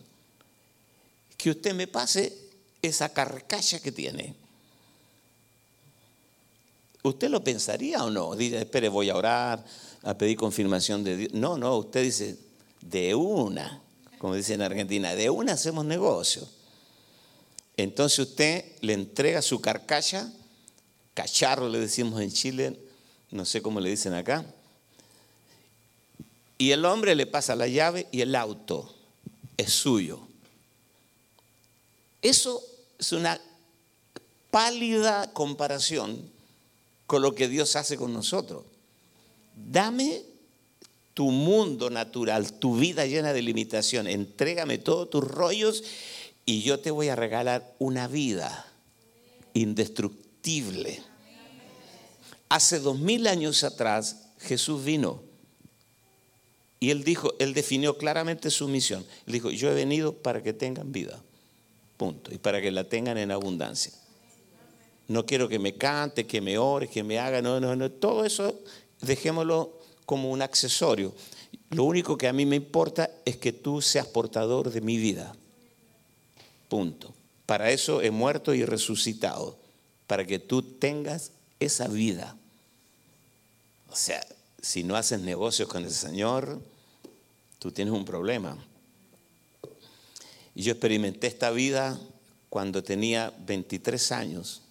que 1.38 1.52
usted 1.52 1.74
me 1.74 1.88
pase 1.88 2.41
esa 2.82 3.10
carcalla 3.10 3.80
que 3.80 3.92
tiene. 3.92 4.36
¿Usted 7.04 7.30
lo 7.30 7.44
pensaría 7.44 8.04
o 8.04 8.10
no? 8.10 8.36
Dice, 8.36 8.60
espere, 8.60 8.90
voy 8.90 9.10
a 9.10 9.16
orar, 9.16 9.64
a 10.04 10.18
pedir 10.18 10.38
confirmación 10.38 11.04
de 11.04 11.18
Dios. 11.18 11.34
No, 11.34 11.58
no, 11.58 11.78
usted 11.78 12.04
dice, 12.04 12.38
de 12.82 13.16
una 13.16 13.82
como 14.22 14.36
dicen 14.36 14.62
en 14.62 14.68
Argentina, 14.68 15.16
de 15.16 15.32
una 15.32 15.54
hacemos 15.54 15.84
negocio. 15.84 16.48
Entonces 17.76 18.20
usted 18.20 18.64
le 18.82 18.94
entrega 18.94 19.42
su 19.42 19.60
carcalla, 19.60 20.32
cacharro 21.16 21.68
le 21.68 21.80
decimos 21.80 22.22
en 22.22 22.32
Chile, 22.32 22.80
no 23.32 23.46
sé 23.46 23.64
cómo 23.64 23.80
le 23.80 23.90
dicen 23.90 24.14
acá, 24.14 24.46
y 26.60 26.70
el 26.70 26.86
hombre 26.86 27.16
le 27.16 27.26
pasa 27.26 27.56
la 27.56 27.68
llave 27.68 28.06
y 28.12 28.22
el 28.22 28.36
auto 28.36 28.94
es 29.58 29.74
suyo. 29.74 30.20
Eso 32.22 32.64
es 33.02 33.12
una 33.12 33.42
pálida 34.52 35.34
comparación 35.34 36.32
con 37.08 37.24
lo 37.24 37.34
que 37.34 37.50
Dios 37.50 37.76
hace 37.76 37.98
con 37.98 38.14
nosotros. 38.14 38.64
Dame 39.56 40.22
tu 41.16 41.32
mundo 41.32 41.90
natural, 41.90 42.54
tu 42.54 42.78
vida 42.78 43.06
llena 43.08 43.34
de 43.34 43.42
limitación. 43.42 44.08
Entrégame 44.08 44.78
todos 44.78 45.10
tus 45.10 45.24
rollos 45.24 45.84
y 46.46 46.62
yo 46.62 46.80
te 46.80 46.92
voy 46.92 47.10
a 47.10 47.16
regalar 47.16 47.76
una 47.80 48.08
vida 48.08 48.72
indestructible. 49.54 51.02
Hace 52.50 52.80
dos 52.80 53.00
mil 53.00 53.26
años 53.28 53.64
atrás 53.64 54.28
Jesús 54.40 54.84
vino 54.86 55.24
y 56.80 56.92
él 56.92 57.04
dijo, 57.04 57.34
él 57.40 57.54
definió 57.56 57.98
claramente 57.98 58.52
su 58.52 58.68
misión. 58.68 59.06
Dijo, 59.26 59.50
yo 59.50 59.72
he 59.72 59.74
venido 59.74 60.14
para 60.14 60.44
que 60.44 60.54
tengan 60.54 60.92
vida, 60.92 61.24
punto, 62.02 62.34
y 62.34 62.40
para 62.40 62.60
que 62.60 62.72
la 62.72 62.84
tengan 62.84 63.20
en 63.20 63.30
abundancia. 63.30 63.94
No 65.08 65.24
quiero 65.24 65.48
que 65.48 65.60
me 65.60 65.78
cante, 65.78 66.26
que 66.26 66.42
me 66.42 66.58
ore, 66.58 66.88
que 66.88 67.04
me 67.04 67.20
haga, 67.20 67.44
no, 67.44 67.60
no, 67.60 67.76
no, 67.76 67.92
todo 67.92 68.26
eso 68.26 68.60
dejémoslo 69.02 69.78
como 70.08 70.32
un 70.32 70.42
accesorio. 70.42 71.14
Lo 71.70 71.84
único 71.84 72.18
que 72.18 72.28
a 72.28 72.34
mí 72.34 72.48
me 72.48 72.56
importa 72.56 73.12
es 73.24 73.38
que 73.38 73.54
tú 73.54 73.84
seas 73.84 74.08
portador 74.08 74.72
de 74.72 74.82
mi 74.82 74.98
vida. 74.98 75.36
Punto. 76.70 77.14
Para 77.46 77.70
eso 77.70 78.02
he 78.02 78.10
muerto 78.10 78.56
y 78.56 78.66
resucitado, 78.66 79.60
para 80.08 80.26
que 80.26 80.40
tú 80.40 80.64
tengas 80.64 81.34
esa 81.60 81.88
vida. 81.88 82.36
O 83.92 83.96
sea, 83.96 84.26
si 84.60 84.84
no 84.84 84.96
haces 84.96 85.20
negocios 85.20 85.70
con 85.70 85.84
el 85.84 85.92
Señor, 85.92 86.64
tú 87.60 87.72
tienes 87.72 87.94
un 87.94 88.06
problema. 88.06 88.58
Y 90.56 90.64
yo 90.64 90.72
experimenté 90.72 91.28
esta 91.28 91.52
vida 91.52 92.00
cuando 92.50 92.84
tenía 92.84 93.34
23 93.46 94.12
años. 94.12 94.62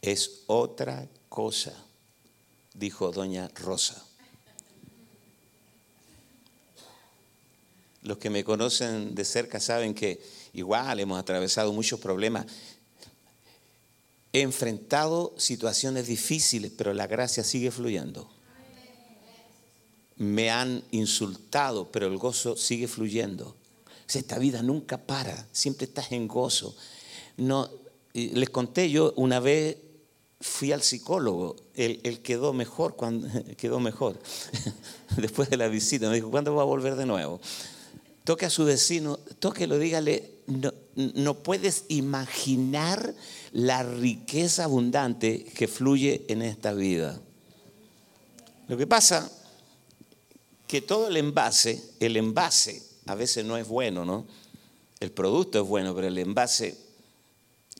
Es 0.00 0.42
otra 0.46 1.08
cosa 1.28 1.86
dijo 2.78 3.10
doña 3.10 3.50
Rosa. 3.54 4.02
Los 8.02 8.18
que 8.18 8.30
me 8.30 8.44
conocen 8.44 9.14
de 9.14 9.24
cerca 9.24 9.58
saben 9.58 9.94
que 9.94 10.22
igual 10.52 11.00
hemos 11.00 11.18
atravesado 11.18 11.72
muchos 11.72 11.98
problemas. 11.98 12.46
He 14.32 14.42
enfrentado 14.42 15.34
situaciones 15.38 16.06
difíciles, 16.06 16.70
pero 16.76 16.94
la 16.94 17.06
gracia 17.06 17.42
sigue 17.42 17.70
fluyendo. 17.70 18.30
Me 20.16 20.50
han 20.50 20.84
insultado, 20.92 21.90
pero 21.90 22.06
el 22.06 22.16
gozo 22.16 22.56
sigue 22.56 22.86
fluyendo. 22.86 23.56
Esta 24.12 24.38
vida 24.38 24.62
nunca 24.62 24.98
para, 24.98 25.46
siempre 25.52 25.86
estás 25.86 26.12
en 26.12 26.28
gozo. 26.28 26.74
No, 27.36 27.68
les 28.14 28.50
conté 28.50 28.90
yo 28.90 29.12
una 29.16 29.40
vez 29.40 29.76
fui 30.40 30.72
al 30.72 30.82
psicólogo, 30.82 31.56
él, 31.74 32.20
quedó 32.22 32.52
mejor, 32.52 32.96
quedó 33.56 33.80
mejor 33.80 34.18
después 35.16 35.50
de 35.50 35.56
la 35.56 35.68
visita. 35.68 36.08
Me 36.08 36.16
dijo, 36.16 36.30
¿cuándo 36.30 36.54
va 36.54 36.62
a 36.62 36.66
volver 36.66 36.96
de 36.96 37.06
nuevo? 37.06 37.40
Toque 38.24 38.46
a 38.46 38.50
su 38.50 38.64
vecino, 38.64 39.20
lo 39.40 39.78
dígale, 39.78 40.32
no, 40.46 40.72
no 40.94 41.34
puedes 41.42 41.84
imaginar 41.88 43.14
la 43.52 43.82
riqueza 43.84 44.64
abundante 44.64 45.44
que 45.44 45.68
fluye 45.68 46.24
en 46.28 46.42
esta 46.42 46.72
vida. 46.72 47.20
Lo 48.66 48.76
que 48.76 48.86
pasa 48.86 49.30
que 50.66 50.80
todo 50.80 51.06
el 51.06 51.16
envase, 51.16 51.80
el 52.00 52.16
envase 52.16 52.82
a 53.06 53.14
veces 53.14 53.44
no 53.44 53.56
es 53.56 53.66
bueno, 53.66 54.04
¿no? 54.04 54.26
El 55.00 55.12
producto 55.12 55.60
es 55.60 55.68
bueno, 55.68 55.94
pero 55.94 56.08
el 56.08 56.18
envase 56.18 56.86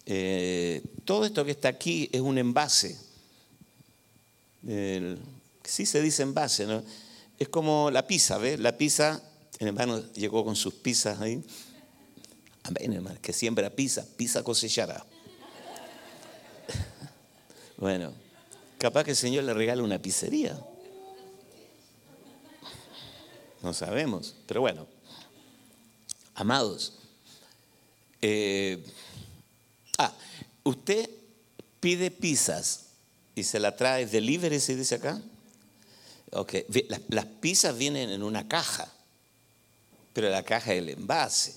eh, 0.09 0.83
todo 1.05 1.25
esto 1.25 1.45
que 1.45 1.51
está 1.51 1.69
aquí 1.69 2.09
es 2.13 2.21
un 2.21 2.39
envase. 2.39 2.97
sí 4.63 5.85
se 5.85 6.01
dice 6.01 6.23
envase, 6.23 6.65
¿no? 6.65 6.83
Es 7.39 7.49
como 7.49 7.91
la 7.91 8.07
pizza, 8.07 8.39
¿ves? 8.39 8.61
La 8.61 8.79
pizza, 8.79 9.21
el 9.59 9.69
hermano 9.69 10.01
llegó 10.13 10.45
con 10.45 10.55
sus 10.55 10.75
pizzas 10.75 11.21
ahí. 11.21 11.43
Amén, 12.63 12.93
hermano, 12.95 13.19
que 13.21 13.33
siembra 13.33 13.69
pizza, 13.69 14.07
pizza 14.17 14.43
cosechará. 14.43 15.05
Bueno, 17.79 18.11
capaz 18.79 19.05
que 19.05 19.11
el 19.11 19.19
Señor 19.19 19.45
le 19.45 19.53
regala 19.53 19.83
una 19.83 19.99
pizzería. 19.99 20.59
No 23.63 23.75
sabemos, 23.75 24.35
pero 24.47 24.63
bueno. 24.63 24.96
Amados, 26.37 26.93
eh, 28.23 28.85
Ah, 29.99 30.13
usted 30.65 31.09
pide 31.81 32.11
pizzas 32.11 32.87
y 33.35 33.45
se 33.45 33.59
la 33.59 33.77
trae 33.77 34.07
delivery, 34.07 34.61
se 34.61 34.77
dice 34.77 34.97
acá. 34.97 35.21
Ok, 36.33 36.55
las, 37.09 37.25
pizzas 37.25 37.77
vienen 37.79 38.11
en 38.11 38.23
una 38.23 38.49
caja, 38.49 38.93
pero 40.13 40.29
la 40.29 40.43
caja 40.43 40.73
es 40.75 40.79
el 40.79 40.89
envase. 40.91 41.55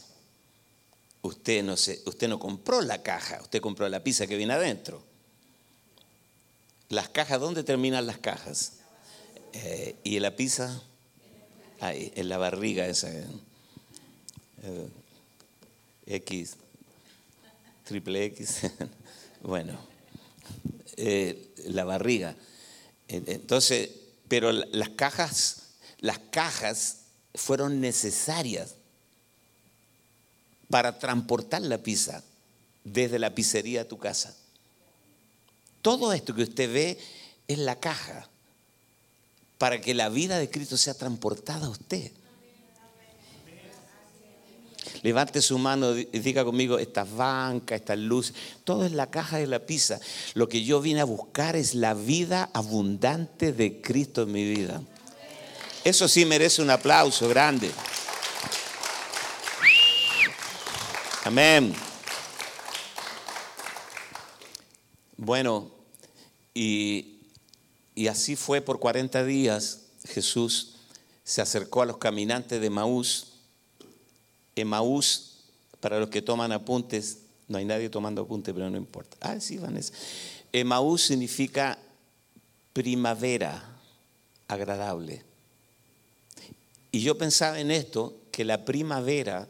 Usted 1.22 1.63
no, 1.63 1.76
se, 1.76 2.02
usted 2.06 2.30
no 2.30 2.39
compró 2.39 2.82
la 2.82 3.02
caja, 3.02 3.39
usted 3.42 3.62
compró 3.62 3.89
la 3.89 4.04
pizza 4.04 4.26
que 4.26 4.38
viene 4.38 4.54
adentro. 4.54 5.04
Las 6.88 7.10
cajas, 7.10 7.39
¿dónde 7.39 7.63
terminan 7.63 8.08
las 8.08 8.20
cajas? 8.20 8.74
Eh, 9.54 9.96
y 10.04 10.20
la 10.20 10.36
pizza, 10.36 10.82
ahí, 11.82 12.13
en 12.15 12.30
la 12.30 12.38
barriga 12.38 12.88
esa. 12.88 13.12
Eh, 14.63 14.89
X 16.06 16.58
triple 17.89 18.26
X, 18.26 18.62
bueno, 19.41 19.74
eh, 20.95 21.52
la 21.65 21.84
barriga. 21.84 22.36
Entonces, 23.08 23.89
pero 24.28 24.52
las 24.52 24.89
cajas, 24.89 25.63
las 26.00 26.19
cajas 26.19 26.98
fueron 27.34 27.82
necesarias 27.82 28.76
para 30.69 31.00
transportar 31.00 31.63
la 31.63 31.80
pizza 31.80 32.24
desde 32.84 33.17
la 33.17 33.34
pizzería 33.34 33.82
a 33.82 33.88
tu 33.88 33.98
casa. 33.98 34.38
Todo 35.82 36.13
esto 36.13 36.36
que 36.36 36.43
usted 36.43 36.72
ve 36.72 37.00
es 37.48 37.58
la 37.58 37.80
caja 37.80 38.30
para 39.58 39.82
que 39.82 39.95
la 39.95 40.10
vida 40.10 40.38
de 40.38 40.52
Cristo 40.52 40.78
sea 40.78 40.93
transportada 40.93 41.65
a 41.65 41.69
usted. 41.69 42.12
Levante 45.01 45.41
su 45.41 45.57
mano 45.57 45.97
y 45.97 46.05
diga 46.19 46.43
conmigo, 46.43 46.77
estas 46.77 47.15
bancas, 47.15 47.79
estas 47.79 47.97
luces, 47.97 48.35
todo 48.63 48.85
es 48.85 48.91
la 48.91 49.09
caja 49.09 49.38
de 49.38 49.47
la 49.47 49.59
pizza. 49.59 49.99
Lo 50.33 50.49
que 50.49 50.63
yo 50.63 50.81
vine 50.81 50.99
a 50.99 51.05
buscar 51.05 51.55
es 51.55 51.73
la 51.73 51.93
vida 51.93 52.49
abundante 52.53 53.53
de 53.53 53.81
Cristo 53.81 54.23
en 54.23 54.31
mi 54.31 54.43
vida. 54.43 54.81
Eso 55.83 56.07
sí 56.07 56.25
merece 56.25 56.62
un 56.62 56.69
aplauso 56.69 57.29
grande. 57.29 57.71
Amén. 61.23 61.73
Bueno, 65.15 65.71
y, 66.53 67.19
y, 67.95 68.07
así 68.07 68.35
fue 68.35 68.62
por 68.62 68.79
40 68.79 69.23
días. 69.23 69.81
Jesús 70.07 70.75
se 71.23 71.41
acercó 71.41 71.81
a 71.81 71.85
los 71.85 71.97
caminantes 71.97 72.59
de 72.59 72.69
Maús 72.69 73.29
Emaús, 74.60 75.38
para 75.80 76.00
los 76.00 76.10
que 76.10 76.22
toman 76.22 76.52
apuntes, 76.52 77.19
no 77.48 77.58
hay 77.58 77.65
nadie 77.65 77.89
tomando 77.89 78.22
apuntes, 78.22 78.54
pero 78.54 78.69
no 78.69 78.78
importa. 78.78 79.17
Ah, 79.22 79.39
sí, 79.39 79.58
Vanessa. 79.58 79.93
Emaús 80.52 81.04
significa 81.04 81.78
primavera 82.74 83.78
agradable. 84.48 85.24
Y 86.91 87.02
yo 87.02 87.17
pensaba 87.17 87.60
en 87.60 87.72
esto, 87.72 88.15
que 88.32 88.45
la 88.45 88.65
primavera 88.65 89.48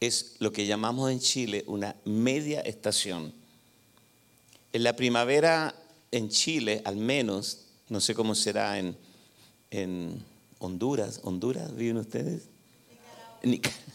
es 0.00 0.36
lo 0.38 0.52
que 0.52 0.66
llamamos 0.66 1.10
en 1.10 1.20
Chile 1.20 1.64
una 1.66 1.96
media 2.04 2.60
estación. 2.60 3.32
En 4.72 4.82
la 4.82 4.96
primavera 4.96 5.74
en 6.10 6.28
Chile, 6.28 6.82
al 6.84 6.96
menos, 6.96 7.66
no 7.88 8.00
sé 8.00 8.14
cómo 8.14 8.34
será 8.34 8.78
en, 8.78 8.96
en 9.70 10.24
Honduras. 10.58 11.20
¿Honduras 11.22 11.74
viven 11.74 11.98
ustedes? 11.98 12.44
Nicaragua. 13.42 13.93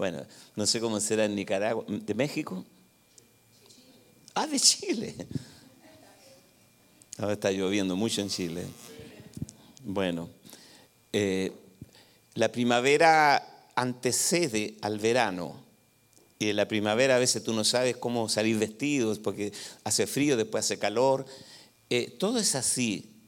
Bueno, 0.00 0.24
no 0.56 0.66
sé 0.66 0.80
cómo 0.80 0.98
será 0.98 1.26
en 1.26 1.34
Nicaragua. 1.34 1.84
¿De 1.86 2.14
México? 2.14 2.64
Ah, 4.32 4.46
de 4.46 4.58
Chile. 4.58 5.14
Ahora 7.18 7.34
está 7.34 7.50
lloviendo 7.50 7.96
mucho 7.96 8.22
en 8.22 8.30
Chile. 8.30 8.64
Bueno, 9.84 10.30
eh, 11.12 11.52
la 12.32 12.50
primavera 12.50 13.68
antecede 13.74 14.78
al 14.80 14.98
verano. 14.98 15.62
Y 16.38 16.48
en 16.48 16.56
la 16.56 16.66
primavera 16.66 17.16
a 17.16 17.18
veces 17.18 17.44
tú 17.44 17.52
no 17.52 17.62
sabes 17.62 17.98
cómo 17.98 18.30
salir 18.30 18.56
vestidos 18.56 19.18
porque 19.18 19.52
hace 19.84 20.06
frío, 20.06 20.38
después 20.38 20.64
hace 20.64 20.78
calor. 20.78 21.26
Eh, 21.90 22.16
todo 22.18 22.38
es 22.38 22.54
así. 22.54 23.18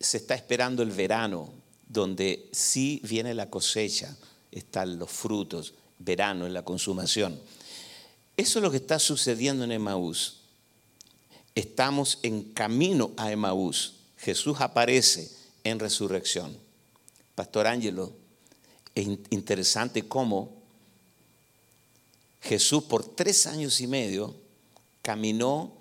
Se 0.00 0.16
está 0.16 0.34
esperando 0.34 0.82
el 0.82 0.90
verano, 0.90 1.52
donde 1.86 2.48
sí 2.50 3.00
viene 3.04 3.32
la 3.32 3.48
cosecha, 3.48 4.16
están 4.50 4.98
los 4.98 5.08
frutos 5.08 5.74
verano, 6.00 6.46
en 6.46 6.54
la 6.54 6.64
consumación. 6.64 7.38
Eso 8.36 8.58
es 8.58 8.62
lo 8.62 8.70
que 8.70 8.78
está 8.78 8.98
sucediendo 8.98 9.64
en 9.64 9.72
Emaús. 9.72 10.40
Estamos 11.54 12.18
en 12.22 12.42
camino 12.52 13.12
a 13.16 13.30
Emaús. 13.30 13.94
Jesús 14.16 14.60
aparece 14.60 15.30
en 15.62 15.78
resurrección. 15.78 16.56
Pastor 17.34 17.66
Ángelo, 17.66 18.12
es 18.94 19.06
interesante 19.30 20.08
cómo 20.08 20.60
Jesús 22.40 22.84
por 22.84 23.04
tres 23.04 23.46
años 23.46 23.80
y 23.80 23.86
medio 23.86 24.34
caminó 25.02 25.76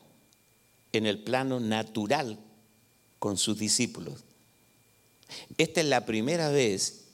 en 0.92 1.06
el 1.06 1.24
plano 1.24 1.60
natural 1.60 2.40
con 3.20 3.38
sus 3.38 3.58
discípulos. 3.58 4.24
Esta 5.58 5.82
es 5.82 5.88
la 5.88 6.06
primera 6.06 6.50
vez 6.50 7.09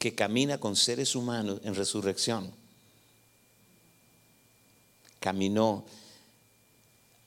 que 0.00 0.14
camina 0.14 0.58
con 0.58 0.76
seres 0.76 1.14
humanos 1.14 1.60
en 1.62 1.74
resurrección. 1.74 2.50
Caminó, 5.20 5.84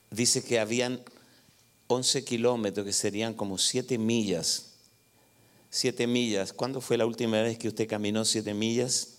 dice 0.09 0.43
que 0.43 0.59
habían 0.59 0.99
11 1.85 2.25
kilómetros, 2.25 2.83
que 2.83 2.91
serían 2.91 3.35
como 3.35 3.59
7 3.59 3.99
millas. 3.99 4.71
7 5.69 6.07
millas. 6.07 6.51
¿Cuándo 6.51 6.81
fue 6.81 6.97
la 6.97 7.05
última 7.05 7.39
vez 7.43 7.59
que 7.59 7.67
usted 7.67 7.87
caminó 7.87 8.25
7 8.25 8.55
millas? 8.55 9.17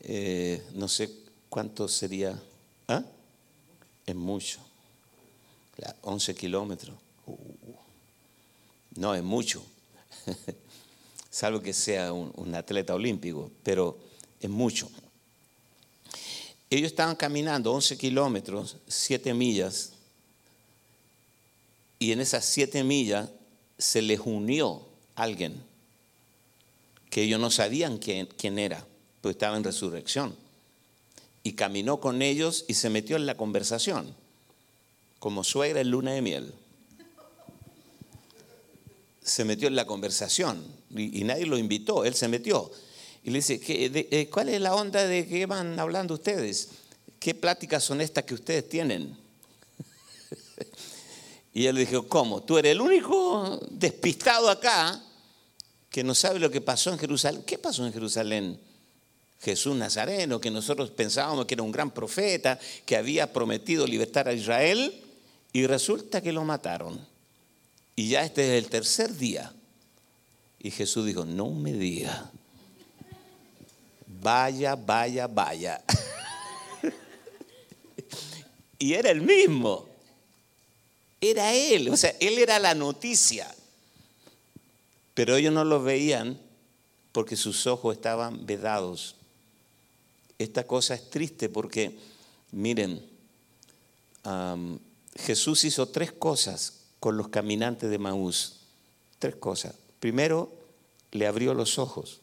Eh, 0.00 0.62
no 0.74 0.86
sé 0.86 1.10
cuánto 1.48 1.88
sería. 1.88 2.38
¿Ah? 2.88 3.02
Es 4.04 4.14
mucho. 4.14 4.60
11 6.02 6.34
kilómetros. 6.34 6.94
Uh, 7.24 7.36
no, 8.96 9.14
es 9.14 9.22
mucho. 9.22 9.64
salvo 11.38 11.60
que 11.60 11.72
sea 11.72 12.12
un, 12.12 12.52
atleta 12.56 12.96
olímpico, 12.96 13.52
pero 13.62 13.96
es 14.40 14.50
mucho. 14.50 14.90
Ellos 16.68 16.90
estaban 16.90 17.14
caminando 17.14 17.72
11 17.72 17.96
kilómetros, 17.96 18.78
7 18.88 19.32
millas, 19.34 19.92
y 22.00 22.10
en 22.10 22.20
esas 22.20 22.44
7 22.44 22.82
millas 22.82 23.30
se 23.78 24.02
les 24.02 24.18
unió 24.18 24.82
alguien 25.14 25.62
que 27.08 27.22
ellos 27.22 27.38
no 27.38 27.52
sabían 27.52 27.98
quién, 27.98 28.58
era, 28.58 28.84
pues 29.20 29.36
estaba 29.36 29.56
en 29.56 29.62
resurrección. 29.62 30.34
Y 31.44 31.52
caminó 31.52 32.00
con 32.00 32.20
ellos 32.20 32.64
y 32.66 32.74
se 32.74 32.90
metió 32.90 33.14
en 33.14 33.26
la 33.26 33.36
conversación, 33.36 34.12
como 35.20 35.44
suegra 35.44 35.82
en 35.82 35.92
luna 35.92 36.10
de 36.10 36.20
miel 36.20 36.52
se 39.28 39.44
metió 39.44 39.68
en 39.68 39.76
la 39.76 39.86
conversación 39.86 40.64
y, 40.90 41.22
nadie 41.24 41.46
lo 41.46 41.58
invitó, 41.58 42.04
él 42.04 42.14
se 42.14 42.28
metió. 42.28 42.70
Y 43.22 43.30
le 43.30 43.38
dice, 43.38 43.60
eh, 43.66 44.28
¿cuál 44.32 44.48
es 44.48 44.60
la 44.60 44.74
onda 44.74 45.06
de 45.06 45.26
qué 45.26 45.46
van 45.46 45.78
hablando 45.78 46.14
ustedes? 46.14 46.68
¿Qué 47.20 47.34
pláticas 47.34 47.84
son 47.84 48.00
estas 48.00 48.24
que 48.24 48.34
ustedes 48.34 48.68
tienen? 48.68 49.16
y 51.54 51.66
él 51.66 51.74
le 51.74 51.84
dijo, 51.84 52.08
¿cómo? 52.08 52.42
Tú 52.42 52.58
eres 52.58 52.72
el 52.72 52.80
único 52.80 53.60
despistado 53.70 54.48
acá 54.48 55.02
que 55.90 56.04
no 56.04 56.14
sabe 56.14 56.38
lo 56.38 56.50
que 56.50 56.60
pasó 56.60 56.90
en 56.90 56.98
Jerusalén. 56.98 57.42
¿Qué 57.44 57.58
pasó 57.58 57.84
en 57.86 57.92
Jerusalén? 57.92 58.60
Jesús 59.40 59.76
Nazareno, 59.76 60.40
que 60.40 60.50
nosotros 60.50 60.90
pensábamos 60.90 61.46
que 61.46 61.54
era 61.54 61.62
un 61.62 61.72
gran 61.72 61.92
profeta, 61.92 62.58
que 62.84 62.96
había 62.96 63.32
prometido 63.32 63.86
libertar 63.86 64.28
a 64.28 64.32
Israel, 64.32 65.04
y 65.52 65.66
resulta 65.66 66.20
que 66.20 66.32
lo 66.32 66.44
mataron. 66.44 67.06
Y 67.98 68.10
ya 68.10 68.22
este 68.22 68.56
es 68.56 68.62
el 68.62 68.70
tercer 68.70 69.12
día. 69.16 69.52
Y 70.60 70.70
Jesús 70.70 71.04
dijo, 71.04 71.24
no 71.24 71.50
me 71.50 71.72
diga. 71.72 72.30
Vaya, 74.06 74.76
vaya, 74.76 75.26
vaya. 75.26 75.82
y 78.78 78.92
era 78.92 79.10
el 79.10 79.20
mismo. 79.20 79.88
Era 81.20 81.52
él. 81.52 81.88
O 81.88 81.96
sea, 81.96 82.14
él 82.20 82.38
era 82.38 82.60
la 82.60 82.72
noticia. 82.72 83.52
Pero 85.14 85.34
ellos 85.34 85.52
no 85.52 85.64
lo 85.64 85.82
veían 85.82 86.40
porque 87.10 87.34
sus 87.34 87.66
ojos 87.66 87.96
estaban 87.96 88.46
vedados. 88.46 89.16
Esta 90.38 90.64
cosa 90.64 90.94
es 90.94 91.10
triste 91.10 91.48
porque, 91.48 91.98
miren, 92.52 93.04
Jesús 95.16 95.64
hizo 95.64 95.88
tres 95.88 96.12
cosas 96.12 96.78
con 97.00 97.16
los 97.16 97.28
caminantes 97.28 97.90
de 97.90 97.98
Maús? 97.98 98.60
Tres 99.18 99.36
cosas. 99.36 99.74
Primero, 100.00 100.52
le 101.12 101.26
abrió 101.26 101.54
los 101.54 101.78
ojos. 101.78 102.20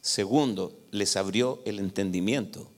Segundo, 0.00 0.78
les 0.90 1.16
abrió 1.16 1.60
el 1.64 1.78
entendimiento. 1.78 2.68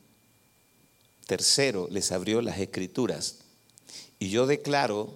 Tercero, 1.27 1.89
les 1.91 2.11
abrió 2.13 2.43
las 2.43 2.59
escrituras. 2.59 3.39
Y 4.19 4.31
yo 4.31 4.47
declaro 4.47 5.13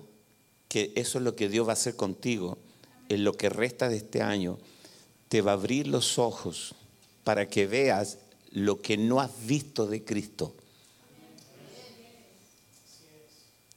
que 0.68 0.92
eso 0.96 1.18
es 1.18 1.24
lo 1.24 1.34
que 1.34 1.48
Dios 1.48 1.66
va 1.66 1.70
a 1.70 1.74
hacer 1.74 1.96
contigo 1.96 2.58
en 3.08 3.24
lo 3.24 3.34
que 3.34 3.48
resta 3.48 3.88
de 3.88 3.96
este 3.96 4.22
año. 4.22 4.58
Te 5.28 5.42
va 5.42 5.52
a 5.52 5.54
abrir 5.54 5.88
los 5.88 6.18
ojos 6.18 6.74
para 7.24 7.48
que 7.48 7.66
veas 7.66 8.18
lo 8.50 8.80
que 8.80 8.96
no 8.96 9.20
has 9.20 9.30
visto 9.46 9.86
de 9.86 10.04
Cristo. 10.04 10.54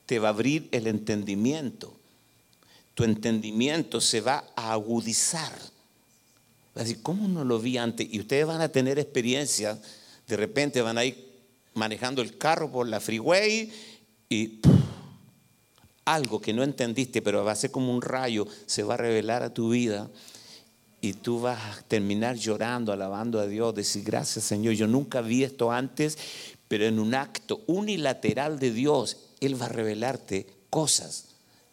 Te 0.07 0.17
va 0.17 0.29
a 0.29 0.31
abrir 0.31 0.67
el 0.71 0.87
entendimiento. 0.87 1.93
Tu 2.95 3.03
entendimiento 3.03 4.01
se 4.01 4.21
va 4.21 4.43
a 4.55 4.71
agudizar. 4.71 5.51
Va 6.75 6.81
a 6.81 6.83
decir, 6.83 7.03
¿cómo 7.03 7.27
no 7.27 7.43
lo 7.43 7.59
vi 7.59 7.77
antes? 7.77 8.07
Y 8.09 8.19
ustedes 8.19 8.47
van 8.47 8.61
a 8.61 8.69
tener 8.69 8.97
experiencia. 8.97 9.79
De 10.27 10.37
repente 10.37 10.81
van 10.81 10.97
a 10.97 11.05
ir 11.05 11.27
manejando 11.75 12.23
el 12.23 12.37
carro 12.37 12.71
por 12.71 12.87
la 12.87 12.99
freeway 12.99 13.71
y 14.29 14.59
algo 16.05 16.39
que 16.39 16.53
no 16.53 16.63
entendiste, 16.63 17.21
pero 17.21 17.43
va 17.43 17.51
a 17.51 17.55
ser 17.55 17.69
como 17.69 17.93
un 17.93 18.01
rayo, 18.01 18.47
se 18.65 18.83
va 18.83 18.93
a 18.93 18.97
revelar 18.97 19.43
a 19.43 19.53
tu 19.53 19.69
vida. 19.69 20.09
y 20.99 21.13
tú 21.13 21.39
vas 21.39 21.59
a 21.59 21.81
terminar 21.83 22.37
llorando, 22.37 22.91
alabando 22.91 23.39
a 23.39 23.45
Dios, 23.45 23.75
decir 23.75 24.03
gracias 24.03 24.45
Señor, 24.45 24.73
yo 24.73 24.87
nunca 24.87 25.21
vi 25.21 25.43
esto 25.43 25.71
antes, 25.71 26.17
pero 26.67 26.85
en 26.85 26.97
un 26.97 27.13
acto 27.13 27.61
unilateral 27.67 28.57
de 28.57 28.71
Dios, 28.71 29.26
Él 29.39 29.59
va 29.59 29.65
a 29.65 29.69
revelarte 29.69 30.47
cosas 30.69 31.27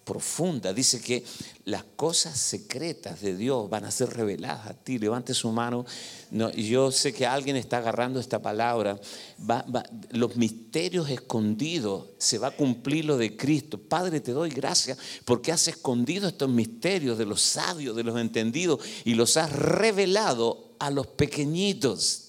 profundas. 0.04 0.74
Dice 0.74 1.00
que 1.00 1.24
las 1.64 1.82
cosas 1.96 2.38
secretas 2.38 3.20
de 3.22 3.36
Dios 3.36 3.68
van 3.68 3.84
a 3.84 3.90
ser 3.90 4.10
reveladas 4.10 4.66
a 4.66 4.74
ti. 4.74 4.98
Levante 4.98 5.34
su 5.34 5.50
mano. 5.50 5.84
No, 6.30 6.50
yo 6.52 6.92
sé 6.92 7.12
que 7.12 7.26
alguien 7.26 7.56
está 7.56 7.78
agarrando 7.78 8.20
esta 8.20 8.40
palabra. 8.40 9.00
los 10.10 10.36
misterios 10.36 11.08
escondidos, 11.08 12.06
se 12.18 12.38
va 12.38 12.48
a 12.48 12.56
cumplir 12.56 13.06
lo 13.06 13.16
de 13.16 13.36
Cristo. 13.36 13.78
Padre, 13.78 14.20
te 14.20 14.32
doy 14.32 14.50
gracias 14.50 14.98
porque 15.24 15.52
has 15.52 15.66
escondido 15.68 16.28
estos 16.28 16.48
misterios 16.48 17.18
de 17.18 17.26
los 17.26 17.40
sabios, 17.40 17.96
de 17.96 18.04
los 18.04 18.18
entendidos 18.20 18.80
y 19.04 19.14
los 19.14 19.36
has 19.36 19.52
revelado 19.52 20.74
a 20.78 20.90
los 20.90 21.06
pequeñitos. 21.06 22.20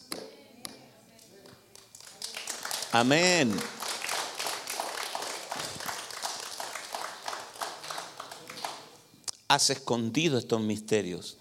Amén. 2.92 3.52
Has 9.48 9.70
escondido 9.70 10.38
estos 10.38 10.62
misterios. 10.62 11.38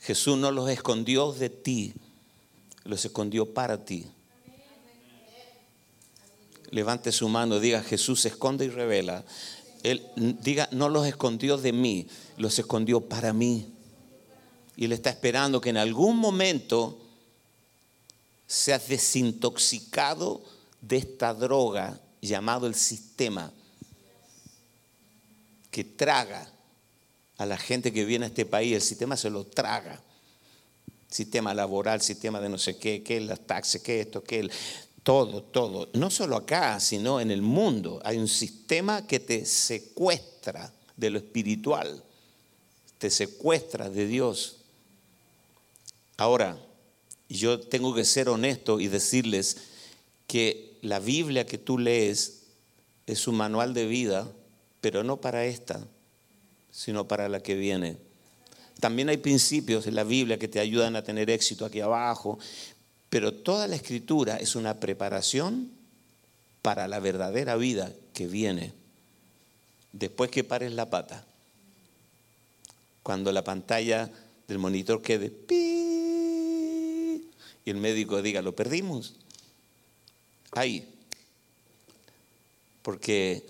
Jesús 0.00 0.38
no 0.38 0.50
los 0.50 0.70
escondió 0.70 1.32
de 1.32 1.50
ti, 1.50 1.92
los 2.84 3.04
escondió 3.04 3.52
para 3.52 3.84
ti. 3.84 4.06
Levante 6.70 7.12
su 7.12 7.28
mano, 7.28 7.60
diga 7.60 7.82
Jesús 7.82 8.24
esconde 8.24 8.64
y 8.64 8.68
revela. 8.68 9.24
Él 9.82 10.06
diga, 10.42 10.68
no 10.72 10.88
los 10.88 11.06
escondió 11.06 11.58
de 11.58 11.72
mí, 11.72 12.06
los 12.36 12.58
escondió 12.58 13.00
para 13.00 13.32
mí. 13.32 13.74
Y 14.76 14.86
Él 14.86 14.92
está 14.92 15.10
esperando 15.10 15.60
que 15.60 15.70
en 15.70 15.76
algún 15.76 16.16
momento 16.16 16.98
seas 18.46 18.88
desintoxicado 18.88 20.42
de 20.80 20.96
esta 20.96 21.34
droga 21.34 22.00
llamado 22.22 22.66
el 22.66 22.74
sistema, 22.74 23.52
que 25.70 25.84
traga 25.84 26.50
a 27.40 27.46
la 27.46 27.56
gente 27.56 27.90
que 27.90 28.04
viene 28.04 28.26
a 28.26 28.28
este 28.28 28.44
país, 28.44 28.74
el 28.74 28.82
sistema 28.82 29.16
se 29.16 29.30
lo 29.30 29.44
traga. 29.44 29.98
Sistema 31.08 31.54
laboral, 31.54 32.02
sistema 32.02 32.38
de 32.38 32.50
no 32.50 32.58
sé 32.58 32.76
qué, 32.76 33.02
qué 33.02 33.18
las 33.18 33.40
taxes, 33.46 33.80
qué 33.80 34.02
esto, 34.02 34.22
qué 34.22 34.46
todo, 35.02 35.42
todo. 35.42 35.88
No 35.94 36.10
solo 36.10 36.36
acá, 36.36 36.78
sino 36.80 37.18
en 37.18 37.30
el 37.30 37.40
mundo. 37.40 37.98
Hay 38.04 38.18
un 38.18 38.28
sistema 38.28 39.06
que 39.06 39.20
te 39.20 39.46
secuestra 39.46 40.70
de 40.98 41.08
lo 41.08 41.16
espiritual, 41.16 42.04
te 42.98 43.08
secuestra 43.08 43.88
de 43.88 44.06
Dios. 44.06 44.58
Ahora, 46.18 46.58
yo 47.30 47.58
tengo 47.58 47.94
que 47.94 48.04
ser 48.04 48.28
honesto 48.28 48.80
y 48.80 48.88
decirles 48.88 49.56
que 50.26 50.76
la 50.82 50.98
Biblia 50.98 51.46
que 51.46 51.56
tú 51.56 51.78
lees 51.78 52.42
es 53.06 53.26
un 53.26 53.36
manual 53.36 53.72
de 53.72 53.86
vida, 53.86 54.30
pero 54.82 55.04
no 55.04 55.22
para 55.22 55.46
esta, 55.46 55.88
sino 56.70 57.06
para 57.06 57.28
la 57.28 57.40
que 57.40 57.54
viene. 57.54 57.96
También 58.80 59.08
hay 59.08 59.18
principios 59.18 59.86
en 59.86 59.94
la 59.94 60.04
Biblia 60.04 60.38
que 60.38 60.48
te 60.48 60.60
ayudan 60.60 60.96
a 60.96 61.04
tener 61.04 61.30
éxito 61.30 61.64
aquí 61.64 61.80
abajo, 61.80 62.38
pero 63.08 63.34
toda 63.34 63.68
la 63.68 63.76
escritura 63.76 64.36
es 64.36 64.56
una 64.56 64.80
preparación 64.80 65.70
para 66.62 66.88
la 66.88 67.00
verdadera 67.00 67.56
vida 67.56 67.92
que 68.14 68.26
viene 68.26 68.72
después 69.92 70.30
que 70.30 70.44
pares 70.44 70.72
la 70.72 70.88
pata. 70.90 71.24
Cuando 73.02 73.32
la 73.32 73.42
pantalla 73.42 74.10
del 74.46 74.58
monitor 74.58 75.02
quede 75.02 75.32
y 77.64 77.70
el 77.70 77.76
médico 77.76 78.22
diga, 78.22 78.42
lo 78.42 78.54
perdimos. 78.54 79.14
Ahí. 80.52 80.88
Porque 82.82 83.44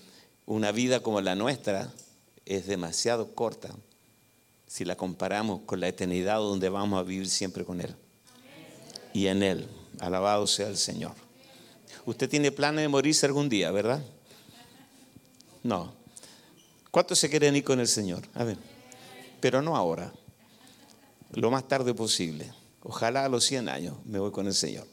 una 0.46 0.72
vida 0.72 1.00
como 1.00 1.20
la 1.20 1.34
nuestra 1.34 1.92
es 2.50 2.66
demasiado 2.66 3.32
corta 3.32 3.70
si 4.66 4.84
la 4.84 4.96
comparamos 4.96 5.60
con 5.66 5.78
la 5.78 5.86
eternidad 5.86 6.38
donde 6.38 6.68
vamos 6.68 6.98
a 6.98 7.04
vivir 7.04 7.30
siempre 7.30 7.64
con 7.64 7.80
Él. 7.80 7.94
Y 9.14 9.28
en 9.28 9.44
Él. 9.44 9.68
Alabado 10.00 10.48
sea 10.48 10.66
el 10.66 10.76
Señor. 10.76 11.12
Usted 12.06 12.28
tiene 12.28 12.50
planes 12.50 12.82
de 12.82 12.88
morirse 12.88 13.24
algún 13.24 13.48
día, 13.48 13.70
¿verdad? 13.70 14.04
No. 15.62 15.92
¿Cuántos 16.90 17.20
se 17.20 17.30
quieren 17.30 17.54
ir 17.54 17.62
con 17.62 17.78
el 17.78 17.86
Señor? 17.86 18.26
A 18.34 18.42
ver. 18.42 18.58
Pero 19.40 19.62
no 19.62 19.76
ahora. 19.76 20.12
Lo 21.32 21.52
más 21.52 21.68
tarde 21.68 21.94
posible. 21.94 22.52
Ojalá 22.82 23.26
a 23.26 23.28
los 23.28 23.44
100 23.44 23.68
años 23.68 23.96
me 24.04 24.18
voy 24.18 24.32
con 24.32 24.48
el 24.48 24.54
Señor. 24.54 24.88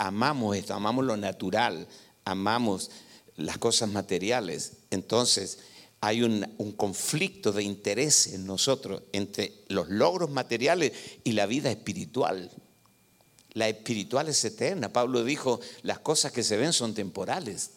amamos 0.00 0.56
esto, 0.56 0.74
amamos 0.74 1.04
lo 1.04 1.16
natural, 1.16 1.86
amamos 2.24 2.90
las 3.36 3.58
cosas 3.58 3.88
materiales. 3.90 4.78
Entonces 4.90 5.58
hay 6.00 6.22
un, 6.22 6.44
conflicto 6.76 7.52
de 7.52 7.62
interés 7.62 8.28
en 8.28 8.46
nosotros 8.46 9.02
entre 9.12 9.52
los 9.68 9.88
logros 9.88 10.30
materiales 10.30 10.92
y 11.24 11.32
la 11.32 11.46
vida 11.46 11.70
espiritual. 11.70 12.50
La 13.54 13.68
espiritual 13.68 14.28
es 14.28 14.44
eterna. 14.44 14.92
Pablo 14.92 15.24
dijo, 15.24 15.60
las 15.82 15.98
cosas 15.98 16.30
que 16.32 16.44
se 16.44 16.56
ven 16.56 16.72
son 16.72 16.94
temporales, 16.94 17.70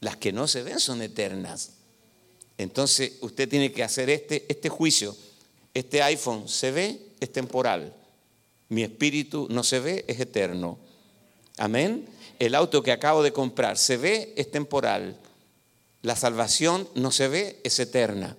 las 0.00 0.16
que 0.16 0.32
no 0.32 0.48
se 0.48 0.62
ven 0.62 0.80
son 0.80 1.02
eternas. 1.02 1.72
Entonces 2.58 3.14
usted 3.20 3.48
tiene 3.48 3.72
que 3.72 3.84
hacer 3.84 4.10
este, 4.10 4.44
este 4.48 4.68
juicio. 4.68 5.16
Este 5.74 6.02
iPhone 6.02 6.48
se 6.48 6.70
ve, 6.70 7.00
es 7.20 7.32
temporal 7.32 7.94
mi 8.72 8.82
espíritu 8.82 9.48
no 9.50 9.62
se 9.62 9.80
ve, 9.80 10.04
es 10.08 10.18
eterno. 10.18 10.78
Amén. 11.58 12.06
El 12.38 12.54
auto 12.54 12.82
que 12.82 12.90
acabo 12.90 13.22
de 13.22 13.30
comprar 13.30 13.76
se 13.76 13.98
ve, 13.98 14.32
es 14.34 14.50
temporal. 14.50 15.14
La 16.02 16.16
salvación 16.16 16.88
no 16.94 17.10
se 17.10 17.28
ve, 17.28 17.60
es 17.64 17.78
eterna. 17.78 18.36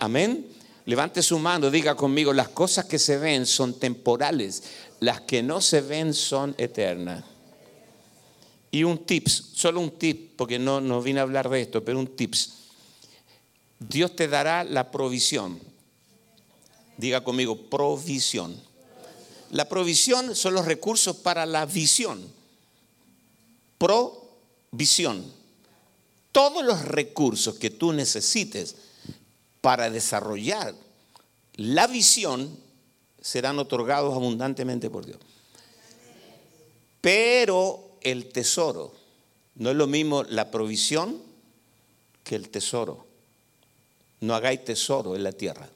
Amén. 0.00 0.46
Levante 0.84 1.22
su 1.22 1.38
mano, 1.38 1.70
diga 1.70 1.94
conmigo, 1.94 2.32
las 2.32 2.48
cosas 2.48 2.86
que 2.86 2.98
se 2.98 3.18
ven 3.18 3.46
son 3.46 3.78
temporales, 3.78 4.62
las 5.00 5.20
que 5.20 5.42
no 5.42 5.60
se 5.60 5.80
ven 5.80 6.14
son 6.14 6.54
eternas. 6.58 7.24
Y 8.70 8.84
un 8.84 9.04
tips, 9.04 9.50
solo 9.54 9.80
un 9.80 9.92
tip, 9.92 10.36
porque 10.36 10.58
no, 10.58 10.80
no 10.80 11.00
vine 11.00 11.20
a 11.20 11.24
hablar 11.24 11.48
de 11.48 11.60
esto, 11.60 11.84
pero 11.84 11.98
un 11.98 12.16
tips. 12.16 12.54
Dios 13.78 14.16
te 14.16 14.28
dará 14.28 14.64
la 14.64 14.90
provisión. 14.90 15.60
Diga 16.96 17.22
conmigo, 17.22 17.68
provisión. 17.68 18.60
La 19.50 19.68
provisión 19.68 20.34
son 20.34 20.54
los 20.54 20.66
recursos 20.66 21.16
para 21.16 21.46
la 21.46 21.64
visión. 21.64 22.20
Provisión. 23.78 25.24
Todos 26.38 26.64
los 26.64 26.84
recursos 26.84 27.56
que 27.56 27.68
tú 27.68 27.92
necesites 27.92 28.76
para 29.60 29.90
desarrollar 29.90 30.72
la 31.56 31.88
visión 31.88 32.56
serán 33.20 33.58
otorgados 33.58 34.14
abundantemente 34.14 34.88
por 34.88 35.04
Dios. 35.04 35.18
Pero 37.00 37.98
el 38.02 38.28
tesoro, 38.28 38.94
no 39.56 39.70
es 39.70 39.74
lo 39.74 39.88
mismo 39.88 40.22
la 40.22 40.52
provisión 40.52 41.20
que 42.22 42.36
el 42.36 42.50
tesoro. 42.50 43.04
No 44.20 44.32
hagáis 44.36 44.64
tesoro 44.64 45.16
en 45.16 45.24
la 45.24 45.32
tierra. 45.32 45.68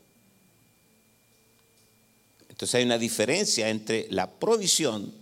Entonces 2.48 2.76
hay 2.76 2.84
una 2.84 2.98
diferencia 2.98 3.68
entre 3.68 4.06
la 4.10 4.30
provisión, 4.30 5.12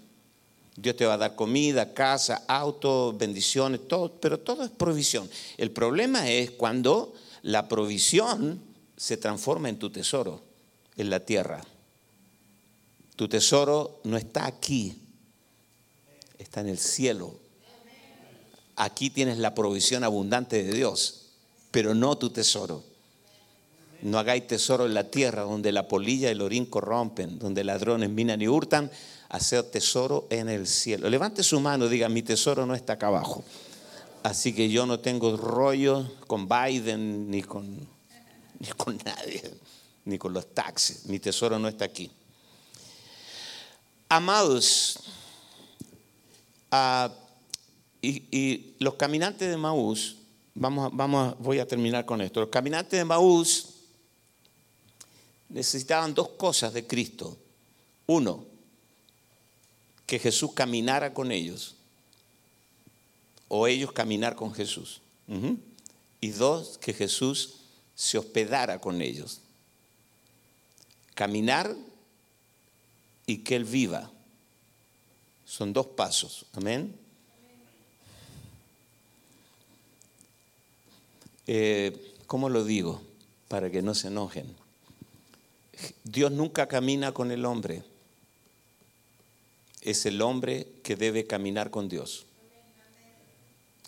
Dios 0.80 0.96
te 0.96 1.04
va 1.04 1.14
a 1.14 1.18
dar 1.18 1.34
comida, 1.34 1.92
casa, 1.92 2.44
auto, 2.48 3.12
bendiciones, 3.12 3.86
todo, 3.86 4.12
pero 4.18 4.40
todo 4.40 4.64
es 4.64 4.70
provisión. 4.70 5.28
El 5.58 5.70
problema 5.72 6.30
es 6.30 6.52
cuando 6.52 7.12
la 7.42 7.68
provisión 7.68 8.60
se 8.96 9.18
transforma 9.18 9.68
en 9.68 9.78
tu 9.78 9.90
tesoro, 9.90 10.42
en 10.96 11.10
la 11.10 11.20
tierra. 11.20 11.62
Tu 13.14 13.28
tesoro 13.28 14.00
no 14.04 14.16
está 14.16 14.46
aquí, 14.46 14.98
está 16.38 16.62
en 16.62 16.68
el 16.68 16.78
cielo. 16.78 17.34
Aquí 18.76 19.10
tienes 19.10 19.36
la 19.36 19.54
provisión 19.54 20.02
abundante 20.02 20.62
de 20.62 20.72
Dios, 20.72 21.26
pero 21.70 21.94
no 21.94 22.16
tu 22.16 22.30
tesoro. 22.30 22.84
No 24.00 24.18
hagáis 24.18 24.46
tesoro 24.46 24.86
en 24.86 24.94
la 24.94 25.10
tierra 25.10 25.42
donde 25.42 25.72
la 25.72 25.86
polilla 25.86 26.28
y 26.28 26.32
el 26.32 26.40
orín 26.40 26.64
corrompen, 26.64 27.38
donde 27.38 27.64
ladrones 27.64 28.08
minan 28.08 28.40
y 28.40 28.48
hurtan, 28.48 28.90
hacer 29.30 29.62
tesoro 29.70 30.26
en 30.28 30.48
el 30.48 30.66
cielo. 30.66 31.08
Levante 31.08 31.42
su 31.42 31.58
mano 31.60 31.86
y 31.86 31.88
diga, 31.88 32.08
mi 32.08 32.22
tesoro 32.22 32.66
no 32.66 32.74
está 32.74 32.94
acá 32.94 33.06
abajo. 33.06 33.42
Así 34.22 34.52
que 34.52 34.68
yo 34.68 34.84
no 34.84 35.00
tengo 35.00 35.36
rollo 35.36 36.10
con 36.26 36.48
Biden 36.48 37.30
ni 37.30 37.42
con, 37.42 37.88
ni 38.58 38.68
con 38.76 38.98
nadie, 39.04 39.42
ni 40.04 40.18
con 40.18 40.34
los 40.34 40.52
taxis. 40.52 41.06
Mi 41.06 41.18
tesoro 41.20 41.58
no 41.58 41.68
está 41.68 41.86
aquí. 41.86 42.10
Amados, 44.08 44.98
ah, 46.72 47.10
y, 48.02 48.74
los 48.80 48.94
caminantes 48.94 49.48
de 49.48 49.56
Maús, 49.56 50.16
vamos, 50.54 50.90
vamos, 50.92 51.36
voy 51.38 51.60
a 51.60 51.68
terminar 51.68 52.04
con 52.04 52.20
esto. 52.20 52.40
Los 52.40 52.48
caminantes 52.48 52.98
de 52.98 53.04
Maús 53.04 53.68
necesitaban 55.48 56.12
dos 56.14 56.30
cosas 56.30 56.72
de 56.72 56.84
Cristo. 56.84 57.38
Uno, 58.06 58.49
que 60.10 60.18
Jesús 60.18 60.50
caminara 60.54 61.14
con 61.14 61.30
ellos, 61.30 61.76
o 63.46 63.68
ellos 63.68 63.92
caminar 63.92 64.34
con 64.34 64.52
Jesús. 64.52 65.02
Y 66.20 66.30
dos, 66.30 66.78
que 66.78 66.92
Jesús 66.92 67.60
se 67.94 68.18
hospedara 68.18 68.80
con 68.80 69.02
ellos. 69.02 69.40
Caminar 71.14 71.76
y 73.24 73.38
que 73.44 73.54
Él 73.54 73.64
viva. 73.64 74.10
Son 75.46 75.72
dos 75.72 75.86
pasos. 75.86 76.44
Amén. 76.54 76.92
Eh, 81.46 82.16
¿Cómo 82.26 82.48
lo 82.48 82.64
digo? 82.64 83.00
Para 83.46 83.70
que 83.70 83.80
no 83.80 83.94
se 83.94 84.08
enojen. 84.08 84.56
Dios 86.02 86.32
nunca 86.32 86.66
camina 86.66 87.12
con 87.12 87.30
el 87.30 87.44
hombre. 87.44 87.84
Es 89.82 90.06
el 90.06 90.20
hombre 90.22 90.66
que 90.82 90.96
debe 90.96 91.26
caminar 91.26 91.70
con 91.70 91.88
Dios. 91.88 92.26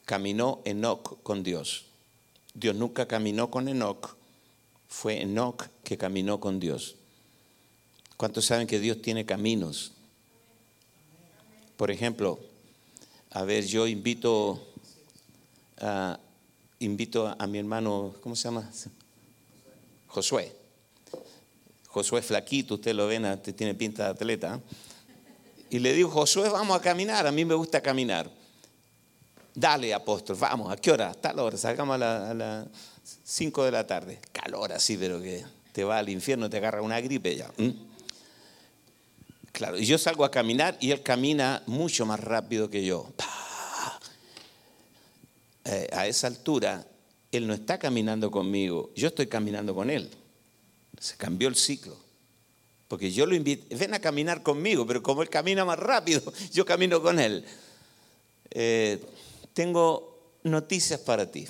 Caminó 0.04 0.60
Enoch 0.64 1.22
con 1.22 1.42
Dios. 1.42 1.86
Dios 2.54 2.74
nunca 2.74 3.06
caminó 3.06 3.50
con 3.50 3.68
Enoch. 3.68 4.16
Fue 4.88 5.22
Enoch 5.22 5.68
que 5.84 5.96
caminó 5.96 6.40
con 6.40 6.60
Dios. 6.60 6.96
¿Cuántos 8.16 8.44
saben 8.44 8.66
que 8.66 8.78
Dios 8.78 9.02
tiene 9.02 9.24
caminos? 9.24 9.92
Por 11.76 11.90
ejemplo, 11.90 12.38
a 13.30 13.42
ver, 13.44 13.66
yo 13.66 13.86
invito 13.86 14.62
a, 15.78 16.20
invito 16.78 17.34
a 17.38 17.46
mi 17.46 17.58
hermano, 17.58 18.14
¿cómo 18.20 18.36
se 18.36 18.44
llama? 18.44 18.70
Josué. 20.06 20.54
Josué 21.88 22.22
flaquito, 22.22 22.74
usted 22.74 22.94
lo 22.94 23.06
ven, 23.06 23.40
tiene 23.56 23.74
pinta 23.74 24.04
de 24.04 24.10
atleta. 24.10 24.60
Y 25.72 25.78
le 25.78 25.94
digo, 25.94 26.10
Josué, 26.10 26.50
vamos 26.50 26.76
a 26.76 26.82
caminar, 26.82 27.26
a 27.26 27.32
mí 27.32 27.46
me 27.46 27.54
gusta 27.54 27.80
caminar. 27.80 28.30
Dale, 29.54 29.94
apóstol, 29.94 30.36
vamos, 30.38 30.70
¿a 30.70 30.76
qué 30.76 30.90
hora? 30.90 31.14
Tal 31.14 31.38
hora, 31.38 31.56
salgamos 31.56 31.94
a 31.98 32.34
las 32.34 32.66
5 33.24 33.64
de 33.64 33.70
la 33.70 33.86
tarde. 33.86 34.20
Calor 34.32 34.70
así, 34.74 34.98
pero 34.98 35.18
que 35.22 35.42
te 35.72 35.82
va 35.82 35.96
al 35.96 36.10
infierno, 36.10 36.50
te 36.50 36.58
agarra 36.58 36.82
una 36.82 37.00
gripe 37.00 37.34
ya. 37.34 37.50
Claro, 39.50 39.78
y 39.78 39.86
yo 39.86 39.96
salgo 39.96 40.26
a 40.26 40.30
caminar 40.30 40.76
y 40.78 40.90
él 40.90 41.02
camina 41.02 41.62
mucho 41.64 42.04
más 42.04 42.20
rápido 42.20 42.68
que 42.68 42.84
yo. 42.84 43.10
Eh, 45.64 45.88
a 45.90 46.06
esa 46.06 46.26
altura, 46.26 46.86
él 47.30 47.46
no 47.46 47.54
está 47.54 47.78
caminando 47.78 48.30
conmigo, 48.30 48.90
yo 48.94 49.08
estoy 49.08 49.26
caminando 49.26 49.74
con 49.74 49.88
él. 49.88 50.10
Se 51.00 51.16
cambió 51.16 51.48
el 51.48 51.56
ciclo. 51.56 51.96
Porque 52.92 53.10
yo 53.10 53.24
lo 53.24 53.34
invito, 53.34 53.74
ven 53.74 53.94
a 53.94 54.00
caminar 54.00 54.42
conmigo, 54.42 54.86
pero 54.86 55.02
como 55.02 55.22
él 55.22 55.30
camina 55.30 55.64
más 55.64 55.78
rápido, 55.78 56.30
yo 56.52 56.66
camino 56.66 57.00
con 57.00 57.18
él. 57.18 57.42
Eh, 58.50 59.02
tengo 59.54 60.34
noticias 60.42 61.00
para 61.00 61.30
ti. 61.30 61.48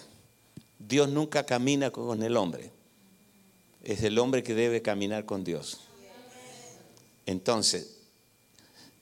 Dios 0.79 1.09
nunca 1.09 1.45
camina 1.45 1.91
con 1.91 2.23
el 2.23 2.37
hombre. 2.37 2.71
Es 3.83 4.05
el 4.05 4.21
hombre 4.21 4.45
que 4.45 4.55
debe 4.55 4.83
caminar 4.83 5.25
con 5.25 5.43
Dios. 5.43 5.81
Entonces, 7.27 7.97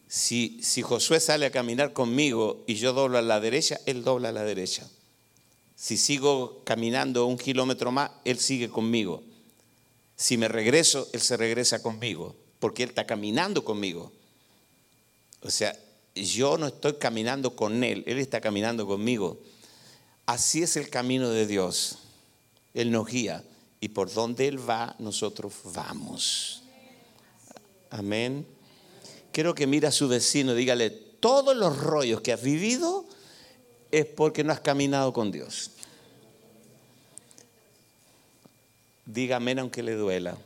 si, 0.08 0.60
si 0.62 0.80
Josué 0.80 1.20
sale 1.20 1.44
a 1.44 1.50
caminar 1.50 1.92
conmigo 1.92 2.64
y 2.66 2.76
yo 2.76 2.94
doblo 2.94 3.18
a 3.18 3.22
la 3.22 3.38
derecha, 3.38 3.78
él 3.84 4.02
dobla 4.02 4.30
a 4.30 4.32
la 4.32 4.44
derecha. 4.44 4.88
Si 5.76 5.98
sigo 5.98 6.62
caminando 6.64 7.26
un 7.26 7.36
kilómetro 7.36 7.92
más, 7.92 8.12
él 8.24 8.38
sigue 8.38 8.70
conmigo. 8.70 9.24
Si 10.20 10.36
me 10.36 10.48
regreso, 10.48 11.08
él 11.14 11.22
se 11.22 11.38
regresa 11.38 11.80
conmigo, 11.80 12.36
porque 12.58 12.82
él 12.82 12.90
está 12.90 13.06
caminando 13.06 13.64
conmigo. 13.64 14.12
O 15.40 15.50
sea, 15.50 15.74
yo 16.14 16.58
no 16.58 16.66
estoy 16.66 16.96
caminando 16.96 17.56
con 17.56 17.82
él, 17.82 18.04
él 18.06 18.18
está 18.18 18.38
caminando 18.38 18.86
conmigo. 18.86 19.40
Así 20.26 20.62
es 20.62 20.76
el 20.76 20.90
camino 20.90 21.30
de 21.30 21.46
Dios. 21.46 22.00
Él 22.74 22.90
nos 22.90 23.06
guía 23.06 23.42
y 23.80 23.88
por 23.88 24.12
donde 24.12 24.46
él 24.46 24.58
va, 24.68 24.94
nosotros 24.98 25.54
vamos. 25.64 26.64
Amén. 27.88 28.46
Quiero 29.32 29.54
que 29.54 29.66
mire 29.66 29.86
a 29.86 29.90
su 29.90 30.06
vecino, 30.06 30.52
dígale, 30.52 30.90
todos 30.90 31.56
los 31.56 31.78
rollos 31.78 32.20
que 32.20 32.34
has 32.34 32.42
vivido 32.42 33.06
es 33.90 34.04
porque 34.04 34.44
no 34.44 34.52
has 34.52 34.60
caminado 34.60 35.14
con 35.14 35.32
Dios. 35.32 35.70
Diga 39.12 39.36
amén 39.36 39.58
aunque 39.58 39.82
le 39.82 39.94
duela. 39.94 40.38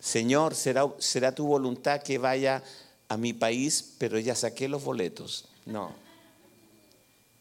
Señor, 0.00 0.54
será, 0.54 0.86
será 0.98 1.34
tu 1.34 1.46
voluntad 1.46 2.02
que 2.02 2.16
vaya 2.16 2.62
a 3.08 3.16
mi 3.18 3.34
país, 3.34 3.96
pero 3.98 4.18
ya 4.18 4.34
saqué 4.34 4.66
los 4.66 4.82
boletos. 4.82 5.44
No. 5.66 5.92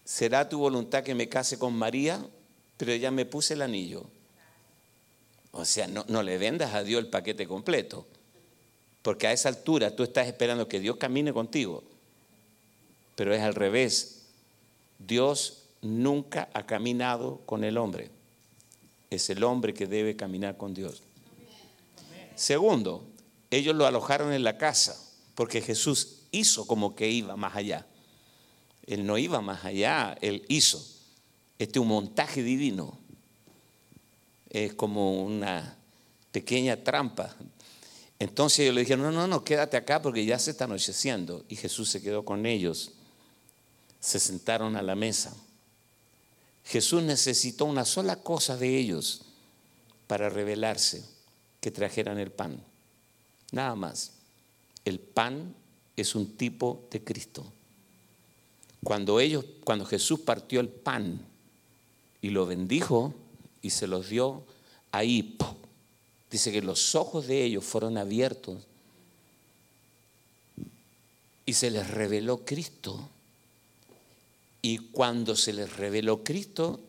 Será 0.04 0.50
tu 0.50 0.60
voluntad 0.60 1.04
que 1.04 1.16
me 1.16 1.30
case 1.30 1.58
con 1.58 1.74
María, 1.74 2.20
pero 2.76 2.94
ya 2.96 3.12
me 3.12 3.26
puse 3.26 3.54
el 3.54 3.62
anillo. 3.62 4.04
O 5.52 5.64
sea, 5.64 5.88
no, 5.88 6.04
no 6.10 6.22
le 6.22 6.38
vendas 6.38 6.74
a 6.74 6.84
Dios 6.84 7.02
el 7.02 7.10
paquete 7.10 7.48
completo. 7.48 8.06
Porque 9.04 9.28
a 9.28 9.32
esa 9.32 9.48
altura 9.48 9.96
tú 9.96 10.04
estás 10.04 10.28
esperando 10.28 10.68
que 10.68 10.82
Dios 10.82 10.98
camine 10.98 11.32
contigo. 11.32 11.82
Pero 13.16 13.34
es 13.34 13.42
al 13.42 13.56
revés. 13.56 14.24
Dios 15.00 15.65
nunca 15.86 16.50
ha 16.54 16.66
caminado 16.66 17.42
con 17.46 17.64
el 17.64 17.78
hombre. 17.78 18.10
Es 19.10 19.30
el 19.30 19.44
hombre 19.44 19.74
que 19.74 19.88
debe 19.88 20.16
caminar 20.16 20.58
con 20.58 20.74
Dios. 20.74 21.04
Segundo, 22.36 23.08
ellos 23.50 23.76
lo 23.76 23.86
alojaron 23.86 24.34
en 24.34 24.44
la 24.44 24.58
casa 24.58 25.02
porque 25.36 25.62
Jesús 25.62 26.24
hizo 26.32 26.68
como 26.68 26.96
que 26.96 27.10
iba 27.10 27.36
más 27.36 27.56
allá. 27.56 27.86
Él 28.86 29.06
no 29.06 29.18
iba 29.18 29.42
más 29.42 29.66
allá, 29.66 30.18
él 30.22 30.46
hizo. 30.48 30.84
Este 31.58 31.80
es 31.80 31.82
un 31.82 31.88
montaje 31.88 32.44
divino. 32.44 33.00
Es 34.50 34.74
como 34.74 35.24
una 35.24 35.78
pequeña 36.32 36.84
trampa. 36.84 37.36
Entonces 38.20 38.60
ellos 38.60 38.76
le 38.76 38.82
dijeron, 38.82 39.04
no, 39.04 39.12
no, 39.12 39.28
no, 39.28 39.44
quédate 39.44 39.78
acá 39.78 40.02
porque 40.02 40.26
ya 40.26 40.40
se 40.40 40.52
está 40.52 40.66
anocheciendo. 40.66 41.44
Y 41.50 41.56
Jesús 41.56 41.90
se 41.90 42.02
quedó 42.02 42.24
con 42.24 42.46
ellos. 42.46 42.92
Se 44.00 44.20
sentaron 44.20 44.76
a 44.76 44.82
la 44.82 44.96
mesa. 44.96 45.36
Jesús 46.66 47.04
necesitó 47.04 47.66
una 47.66 47.86
sola 47.86 48.18
cosa 48.18 48.58
de 48.58 48.78
ellos 48.78 49.22
para 50.08 50.30
revelarse 50.30 51.06
que 51.62 51.72
trajeran 51.72 52.20
el 52.20 52.32
pan. 52.32 52.62
Nada 53.52 53.76
más. 53.76 54.14
El 54.84 55.00
pan 55.00 55.56
es 55.96 56.16
un 56.16 56.36
tipo 56.36 56.88
de 56.92 57.04
Cristo. 57.04 57.46
Cuando 58.84 59.20
ellos, 59.20 59.46
cuando 59.64 59.86
Jesús 59.86 60.20
partió 60.20 60.60
el 60.60 60.70
pan 60.70 61.22
y 62.22 62.30
lo 62.30 62.46
bendijo 62.46 63.14
y 63.62 63.72
se 63.72 63.88
los 63.88 64.10
dio, 64.10 64.44
ahí 64.92 65.38
dice 66.30 66.52
que 66.52 66.62
los 66.62 66.96
ojos 66.96 67.28
de 67.28 67.44
ellos 67.44 67.64
fueron 67.64 67.98
abiertos 67.98 68.64
y 71.46 71.54
se 71.54 71.72
les 71.72 71.90
reveló 71.90 72.44
Cristo. 72.44 73.10
Y 74.66 74.78
cuando 74.80 75.36
se 75.36 75.54
les 75.54 75.76
reveló 75.78 76.24
Cristo. 76.24 76.80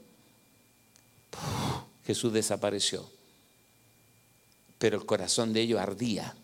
Jesús 2.05 2.33
desapareció 2.33 3.07
pero 4.79 4.99
el 4.99 5.07
corazón 5.07 5.53
de 5.53 5.62
ellos 5.62 5.81
ardía. 5.81 6.35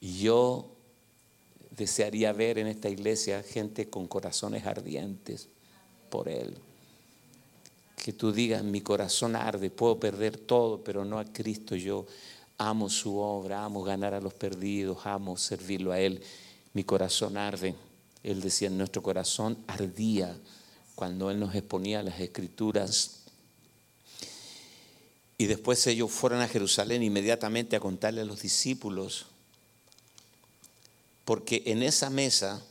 Y 0.00 0.20
yo 0.20 0.70
desearía 1.76 2.32
ver 2.32 2.58
en 2.58 2.68
esta 2.68 2.88
iglesia 2.88 3.42
gente 3.42 3.90
con 3.90 4.06
corazones 4.06 4.66
ardientes 4.66 5.48
por 6.08 6.28
Él. 6.28 6.56
Que 7.96 8.12
tú 8.12 8.32
digas, 8.32 8.62
mi 8.62 8.80
corazón 8.80 9.36
arde, 9.36 9.70
puedo 9.70 9.98
perder 9.98 10.38
todo, 10.38 10.82
pero 10.82 11.04
no 11.04 11.18
a 11.18 11.24
Cristo. 11.24 11.76
Yo 11.76 12.06
amo 12.56 12.88
su 12.88 13.18
obra, 13.18 13.64
amo 13.64 13.82
ganar 13.82 14.14
a 14.14 14.20
los 14.20 14.32
perdidos, 14.32 15.04
amo 15.04 15.36
servirlo 15.36 15.92
a 15.92 16.00
Él. 16.00 16.22
Mi 16.72 16.84
corazón 16.84 17.36
arde. 17.36 17.74
Él 18.22 18.40
decía, 18.40 18.70
nuestro 18.70 19.02
corazón 19.02 19.58
ardía 19.66 20.36
cuando 20.94 21.30
Él 21.30 21.40
nos 21.40 21.54
exponía 21.54 22.02
las 22.02 22.20
escrituras 22.20 23.20
y 25.40 25.46
después 25.46 25.86
ellos 25.86 26.10
fueron 26.10 26.42
a 26.42 26.48
Jerusalén 26.48 27.02
inmediatamente 27.02 27.74
a 27.74 27.80
contarle 27.80 28.20
a 28.20 28.26
los 28.26 28.42
discípulos, 28.42 29.24
porque 31.24 31.62
en 31.64 31.82
esa 31.82 32.10
mesa 32.10 32.62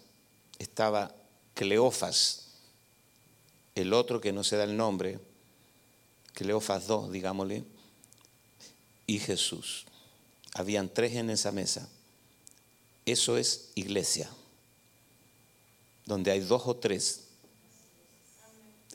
estaba 0.60 1.16
Cleofas, 1.56 2.50
el 3.74 3.91
otro 3.91 4.22
que 4.22 4.32
no 4.32 4.43
se 4.43 4.56
da 4.56 4.66
el 4.66 4.78
nombre, 4.78 5.20
Cleofas 6.34 6.88
II, 6.88 7.10
digámosle, 7.12 7.64
y 9.08 9.18
Jesús. 9.18 9.86
Habían 10.54 10.89
tres 10.89 11.16
en 11.16 11.32
esa 11.32 11.52
mesa. 11.52 11.89
Eso 13.08 13.38
es 13.38 13.72
iglesia, 13.74 14.30
donde 16.10 16.32
hay 16.32 16.39
dos 16.39 16.64
o 16.66 16.76
tres. 16.76 17.28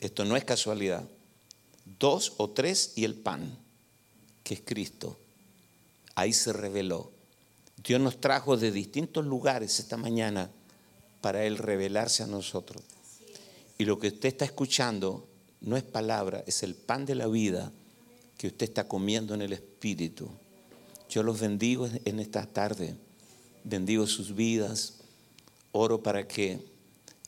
Esto 0.00 0.24
no 0.24 0.36
es 0.36 0.44
casualidad. 0.44 1.08
dos 2.00 2.32
o 2.38 2.50
tres 2.50 2.94
y 2.96 3.04
el 3.04 3.14
pan, 3.14 3.56
que 4.42 4.54
es 4.54 4.62
Cristo. 4.64 5.16
Ahí 6.16 6.32
se 6.32 6.52
reveló. 6.52 7.12
Dios 7.76 8.00
nos 8.00 8.20
trajo 8.20 8.56
de 8.56 8.72
distintos 8.72 9.24
lugares 9.24 9.78
esta 9.78 9.96
mañana 9.96 10.50
para 11.20 11.44
Él 11.44 11.56
revelarse 11.56 12.24
a 12.24 12.26
nosotros. 12.26 12.82
Y 13.78 13.84
lo 13.84 14.00
que 14.00 14.08
usted 14.08 14.30
está 14.30 14.44
escuchando 14.44 15.28
no 15.60 15.76
es 15.76 15.84
palabra, 15.84 16.42
es 16.48 16.64
el 16.64 16.74
pan 16.74 17.06
de 17.06 17.14
la 17.14 17.28
vida 17.28 17.70
que 18.38 18.48
usted 18.48 18.64
está 18.64 18.88
comiendo 18.88 19.34
en 19.34 19.42
el 19.42 19.52
Espíritu. 19.52 20.28
Yo 21.08 21.22
los 21.22 21.38
bendigo 21.38 21.88
en 22.04 22.18
esta 22.18 22.44
tarde, 22.46 22.96
bendigo 23.62 24.06
sus 24.08 24.34
vidas, 24.34 24.94
oro 25.70 26.02
para 26.02 26.26
que 26.26 26.73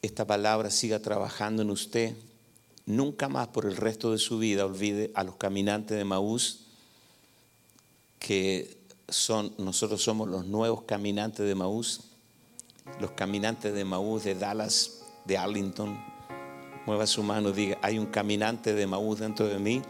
esta 0.03 0.27
palabra 0.27 0.71
siga 0.71 1.01
trabajando 1.01 1.63
en 1.63 1.71
usted. 1.71 2.15
Nunca 2.87 3.29
más 3.29 3.49
por 3.49 3.67
el 3.67 3.77
resto 3.77 4.13
de 4.13 4.19
su 4.19 4.39
vida 4.39 4.65
olvide 4.65 5.11
a 5.15 5.25
los 5.25 5.37
caminantes 5.37 5.97
de 5.97 6.05
Maús, 6.05 6.67
que 8.19 8.79
son, 9.09 9.53
nosotros 9.59 10.03
somos 10.03 10.29
los 10.29 10.47
nuevos 10.47 10.83
caminantes 10.83 11.47
de 11.47 11.55
Maús, 11.55 12.03
los 13.01 13.13
caminantes 13.13 13.75
de 13.75 13.85
Maús 13.85 14.25
de 14.25 14.35
Dallas, 14.35 15.03
de 15.25 15.37
Arlington. 15.37 15.99
Mueva 16.87 17.07
su 17.07 17.23
mano, 17.23 17.51
diga, 17.51 17.79
hay 17.83 17.99
un 17.99 18.07
caminante 18.07 18.73
de 18.75 18.87
Maús 18.87 19.19
dentro 19.19 19.49
de 19.49 19.59
mí 19.59 19.83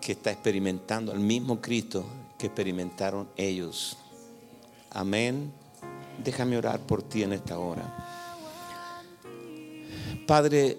que 0.00 0.12
está 0.12 0.32
experimentando 0.32 1.12
al 1.12 1.20
mismo 1.20 1.60
Cristo 1.60 2.04
que 2.36 2.46
experimentaron 2.46 3.28
ellos. 3.36 3.96
Amén. 4.90 5.52
Déjame 6.24 6.56
orar 6.56 6.80
por 6.80 7.02
ti 7.02 7.22
en 7.22 7.34
esta 7.34 7.58
hora. 7.58 7.99
Padre, 10.30 10.78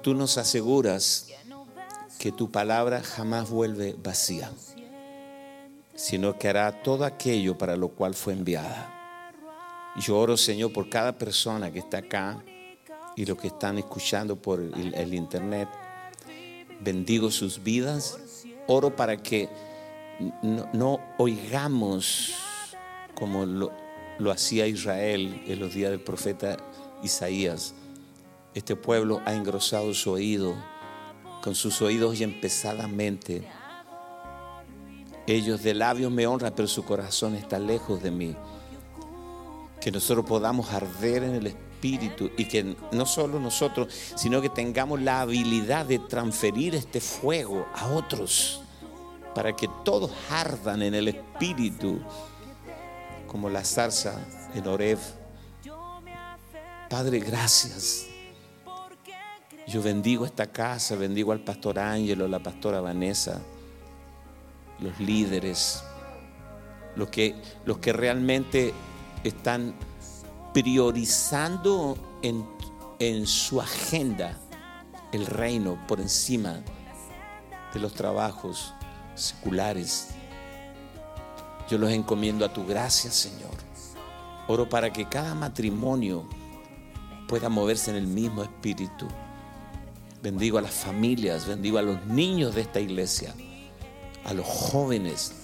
tú 0.00 0.14
nos 0.14 0.38
aseguras 0.38 1.26
que 2.16 2.30
tu 2.30 2.52
palabra 2.52 3.02
jamás 3.02 3.50
vuelve 3.50 3.96
vacía, 4.00 4.52
sino 5.96 6.38
que 6.38 6.48
hará 6.48 6.84
todo 6.84 7.04
aquello 7.04 7.58
para 7.58 7.76
lo 7.76 7.88
cual 7.88 8.14
fue 8.14 8.34
enviada. 8.34 8.94
Yo 9.96 10.16
oro, 10.16 10.36
Señor, 10.36 10.72
por 10.72 10.88
cada 10.88 11.18
persona 11.18 11.72
que 11.72 11.80
está 11.80 11.98
acá 11.98 12.44
y 13.16 13.26
los 13.26 13.36
que 13.36 13.48
están 13.48 13.76
escuchando 13.76 14.36
por 14.36 14.60
el, 14.60 15.12
internet. 15.12 15.68
Bendigo 16.78 17.28
sus 17.28 17.60
vidas. 17.60 18.20
Oro 18.68 18.94
para 18.94 19.16
que 19.16 19.48
no, 20.72 21.00
oigamos 21.18 22.34
como 23.16 23.44
lo, 23.44 23.72
lo 24.20 24.30
hacía 24.30 24.68
Israel 24.68 25.42
en 25.48 25.58
los 25.58 25.74
días 25.74 25.90
del 25.90 26.00
profeta 26.00 26.56
Isaías. 27.02 27.74
Este 28.54 28.76
pueblo 28.76 29.20
ha 29.24 29.34
engrosado 29.34 29.94
su 29.94 30.10
oído 30.10 30.54
con 31.42 31.54
sus 31.54 31.80
oídos 31.82 32.18
y 32.18 32.24
empesadamente. 32.24 33.48
Ellos 35.26 35.62
de 35.62 35.74
labios 35.74 36.10
me 36.10 36.26
honran, 36.26 36.52
pero 36.56 36.68
su 36.68 36.84
corazón 36.84 37.34
está 37.34 37.58
lejos 37.58 38.02
de 38.02 38.10
mí. 38.10 38.36
Que 39.80 39.92
nosotros 39.92 40.26
podamos 40.26 40.72
arder 40.72 41.22
en 41.22 41.34
el 41.34 41.46
Espíritu 41.46 42.30
y 42.36 42.46
que 42.46 42.76
no 42.92 43.06
solo 43.06 43.38
nosotros, 43.38 43.94
sino 44.16 44.40
que 44.40 44.48
tengamos 44.48 45.00
la 45.00 45.20
habilidad 45.20 45.86
de 45.86 45.98
transferir 46.00 46.74
este 46.74 47.00
fuego 47.00 47.66
a 47.74 47.88
otros 47.88 48.62
para 49.34 49.54
que 49.54 49.68
todos 49.84 50.10
ardan 50.30 50.82
en 50.82 50.94
el 50.94 51.08
Espíritu 51.08 52.00
como 53.28 53.48
la 53.48 53.62
zarza 53.62 54.18
en 54.54 54.66
Oreb 54.66 54.98
Padre, 56.88 57.20
gracias. 57.20 58.06
Yo 59.66 59.82
bendigo 59.82 60.24
esta 60.24 60.46
casa, 60.46 60.96
bendigo 60.96 61.32
al 61.32 61.40
pastor 61.40 61.78
Ángelo, 61.78 62.26
la 62.26 62.38
pastora 62.38 62.80
Vanessa, 62.80 63.42
los 64.80 64.98
líderes, 64.98 65.84
los 66.96 67.10
que, 67.10 67.34
los 67.66 67.76
que 67.76 67.92
realmente 67.92 68.72
están 69.22 69.74
priorizando 70.54 72.18
en, 72.22 72.48
en 72.98 73.26
su 73.26 73.60
agenda 73.60 74.38
el 75.12 75.26
reino 75.26 75.78
por 75.86 76.00
encima 76.00 76.60
de 77.74 77.80
los 77.80 77.92
trabajos 77.92 78.72
seculares. 79.14 80.08
Yo 81.68 81.76
los 81.76 81.90
encomiendo 81.90 82.46
a 82.46 82.52
tu 82.54 82.64
gracia, 82.64 83.10
Señor. 83.10 83.52
Oro 84.46 84.66
para 84.66 84.90
que 84.90 85.06
cada 85.06 85.34
matrimonio 85.34 86.26
pueda 87.28 87.48
moverse 87.50 87.90
en 87.90 87.98
el 87.98 88.06
mismo 88.08 88.42
espíritu. 88.42 89.06
Bendigo 90.20 90.58
a 90.58 90.62
las 90.62 90.74
familias, 90.74 91.46
bendigo 91.46 91.78
a 91.78 91.82
los 91.82 92.04
niños 92.06 92.54
de 92.56 92.62
esta 92.62 92.80
iglesia, 92.80 93.34
a 94.24 94.34
los 94.34 94.46
jóvenes, 94.46 95.34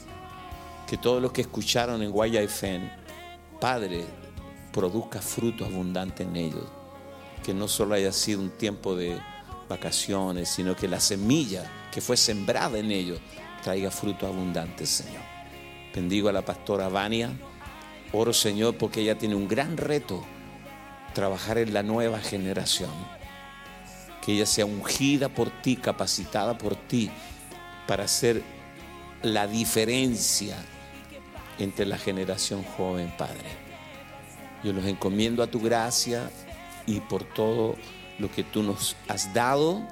que 0.88 0.96
todos 0.96 1.22
los 1.22 1.30
que 1.30 1.42
escucharon 1.42 2.02
en 2.02 2.10
Guayafen, 2.10 2.90
Padre, 3.60 4.04
produzca 4.72 5.20
fruto 5.20 5.64
abundante 5.64 6.24
en 6.24 6.34
ellos. 6.34 6.64
Que 7.44 7.54
no 7.54 7.68
solo 7.68 7.94
haya 7.94 8.12
sido 8.12 8.40
un 8.40 8.50
tiempo 8.50 8.96
de 8.96 9.20
vacaciones, 9.68 10.48
sino 10.48 10.74
que 10.74 10.88
la 10.88 10.98
semilla 10.98 11.70
que 11.92 12.00
fue 12.00 12.16
sembrada 12.16 12.78
en 12.78 12.90
ellos 12.90 13.20
traiga 13.62 13.90
fruto 13.90 14.26
abundante, 14.26 14.86
Señor. 14.86 15.22
Bendigo 15.94 16.28
a 16.30 16.32
la 16.32 16.44
pastora 16.44 16.88
Vania. 16.88 17.30
Oro, 18.12 18.32
Señor, 18.32 18.76
porque 18.76 19.02
ella 19.02 19.18
tiene 19.18 19.34
un 19.34 19.46
gran 19.46 19.76
reto 19.76 20.24
trabajar 21.14 21.58
en 21.58 21.72
la 21.72 21.82
nueva 21.82 22.18
generación. 22.20 22.90
Que 24.20 24.32
ella 24.32 24.46
sea 24.46 24.66
ungida 24.66 25.28
por 25.28 25.50
ti, 25.62 25.76
capacitada 25.76 26.58
por 26.58 26.76
ti, 26.76 27.10
para 27.86 28.04
hacer 28.04 28.42
la 29.22 29.46
diferencia 29.46 30.56
entre 31.58 31.86
la 31.86 31.96
generación 31.96 32.62
joven, 32.76 33.12
Padre. 33.16 33.64
Yo 34.62 34.72
los 34.72 34.84
encomiendo 34.86 35.42
a 35.42 35.46
tu 35.46 35.60
gracia 35.60 36.30
y 36.86 37.00
por 37.00 37.24
todo 37.24 37.76
lo 38.18 38.30
que 38.30 38.44
tú 38.44 38.62
nos 38.62 38.96
has 39.08 39.32
dado 39.34 39.82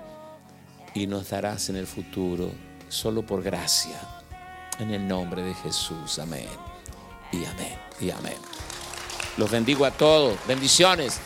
y 0.94 1.06
nos 1.06 1.30
darás 1.30 1.68
en 1.68 1.76
el 1.76 1.86
futuro, 1.86 2.50
solo 2.88 3.24
por 3.24 3.42
gracia. 3.42 4.00
En 4.78 4.90
el 4.90 5.06
nombre 5.06 5.42
de 5.42 5.54
Jesús, 5.54 6.18
amén. 6.18 6.48
Y 7.32 7.44
amén. 7.44 7.78
Y 8.00 8.10
amén. 8.10 8.51
Los 9.36 9.50
bendigo 9.50 9.84
a 9.84 9.90
todos. 9.90 10.36
Bendiciones. 10.46 11.20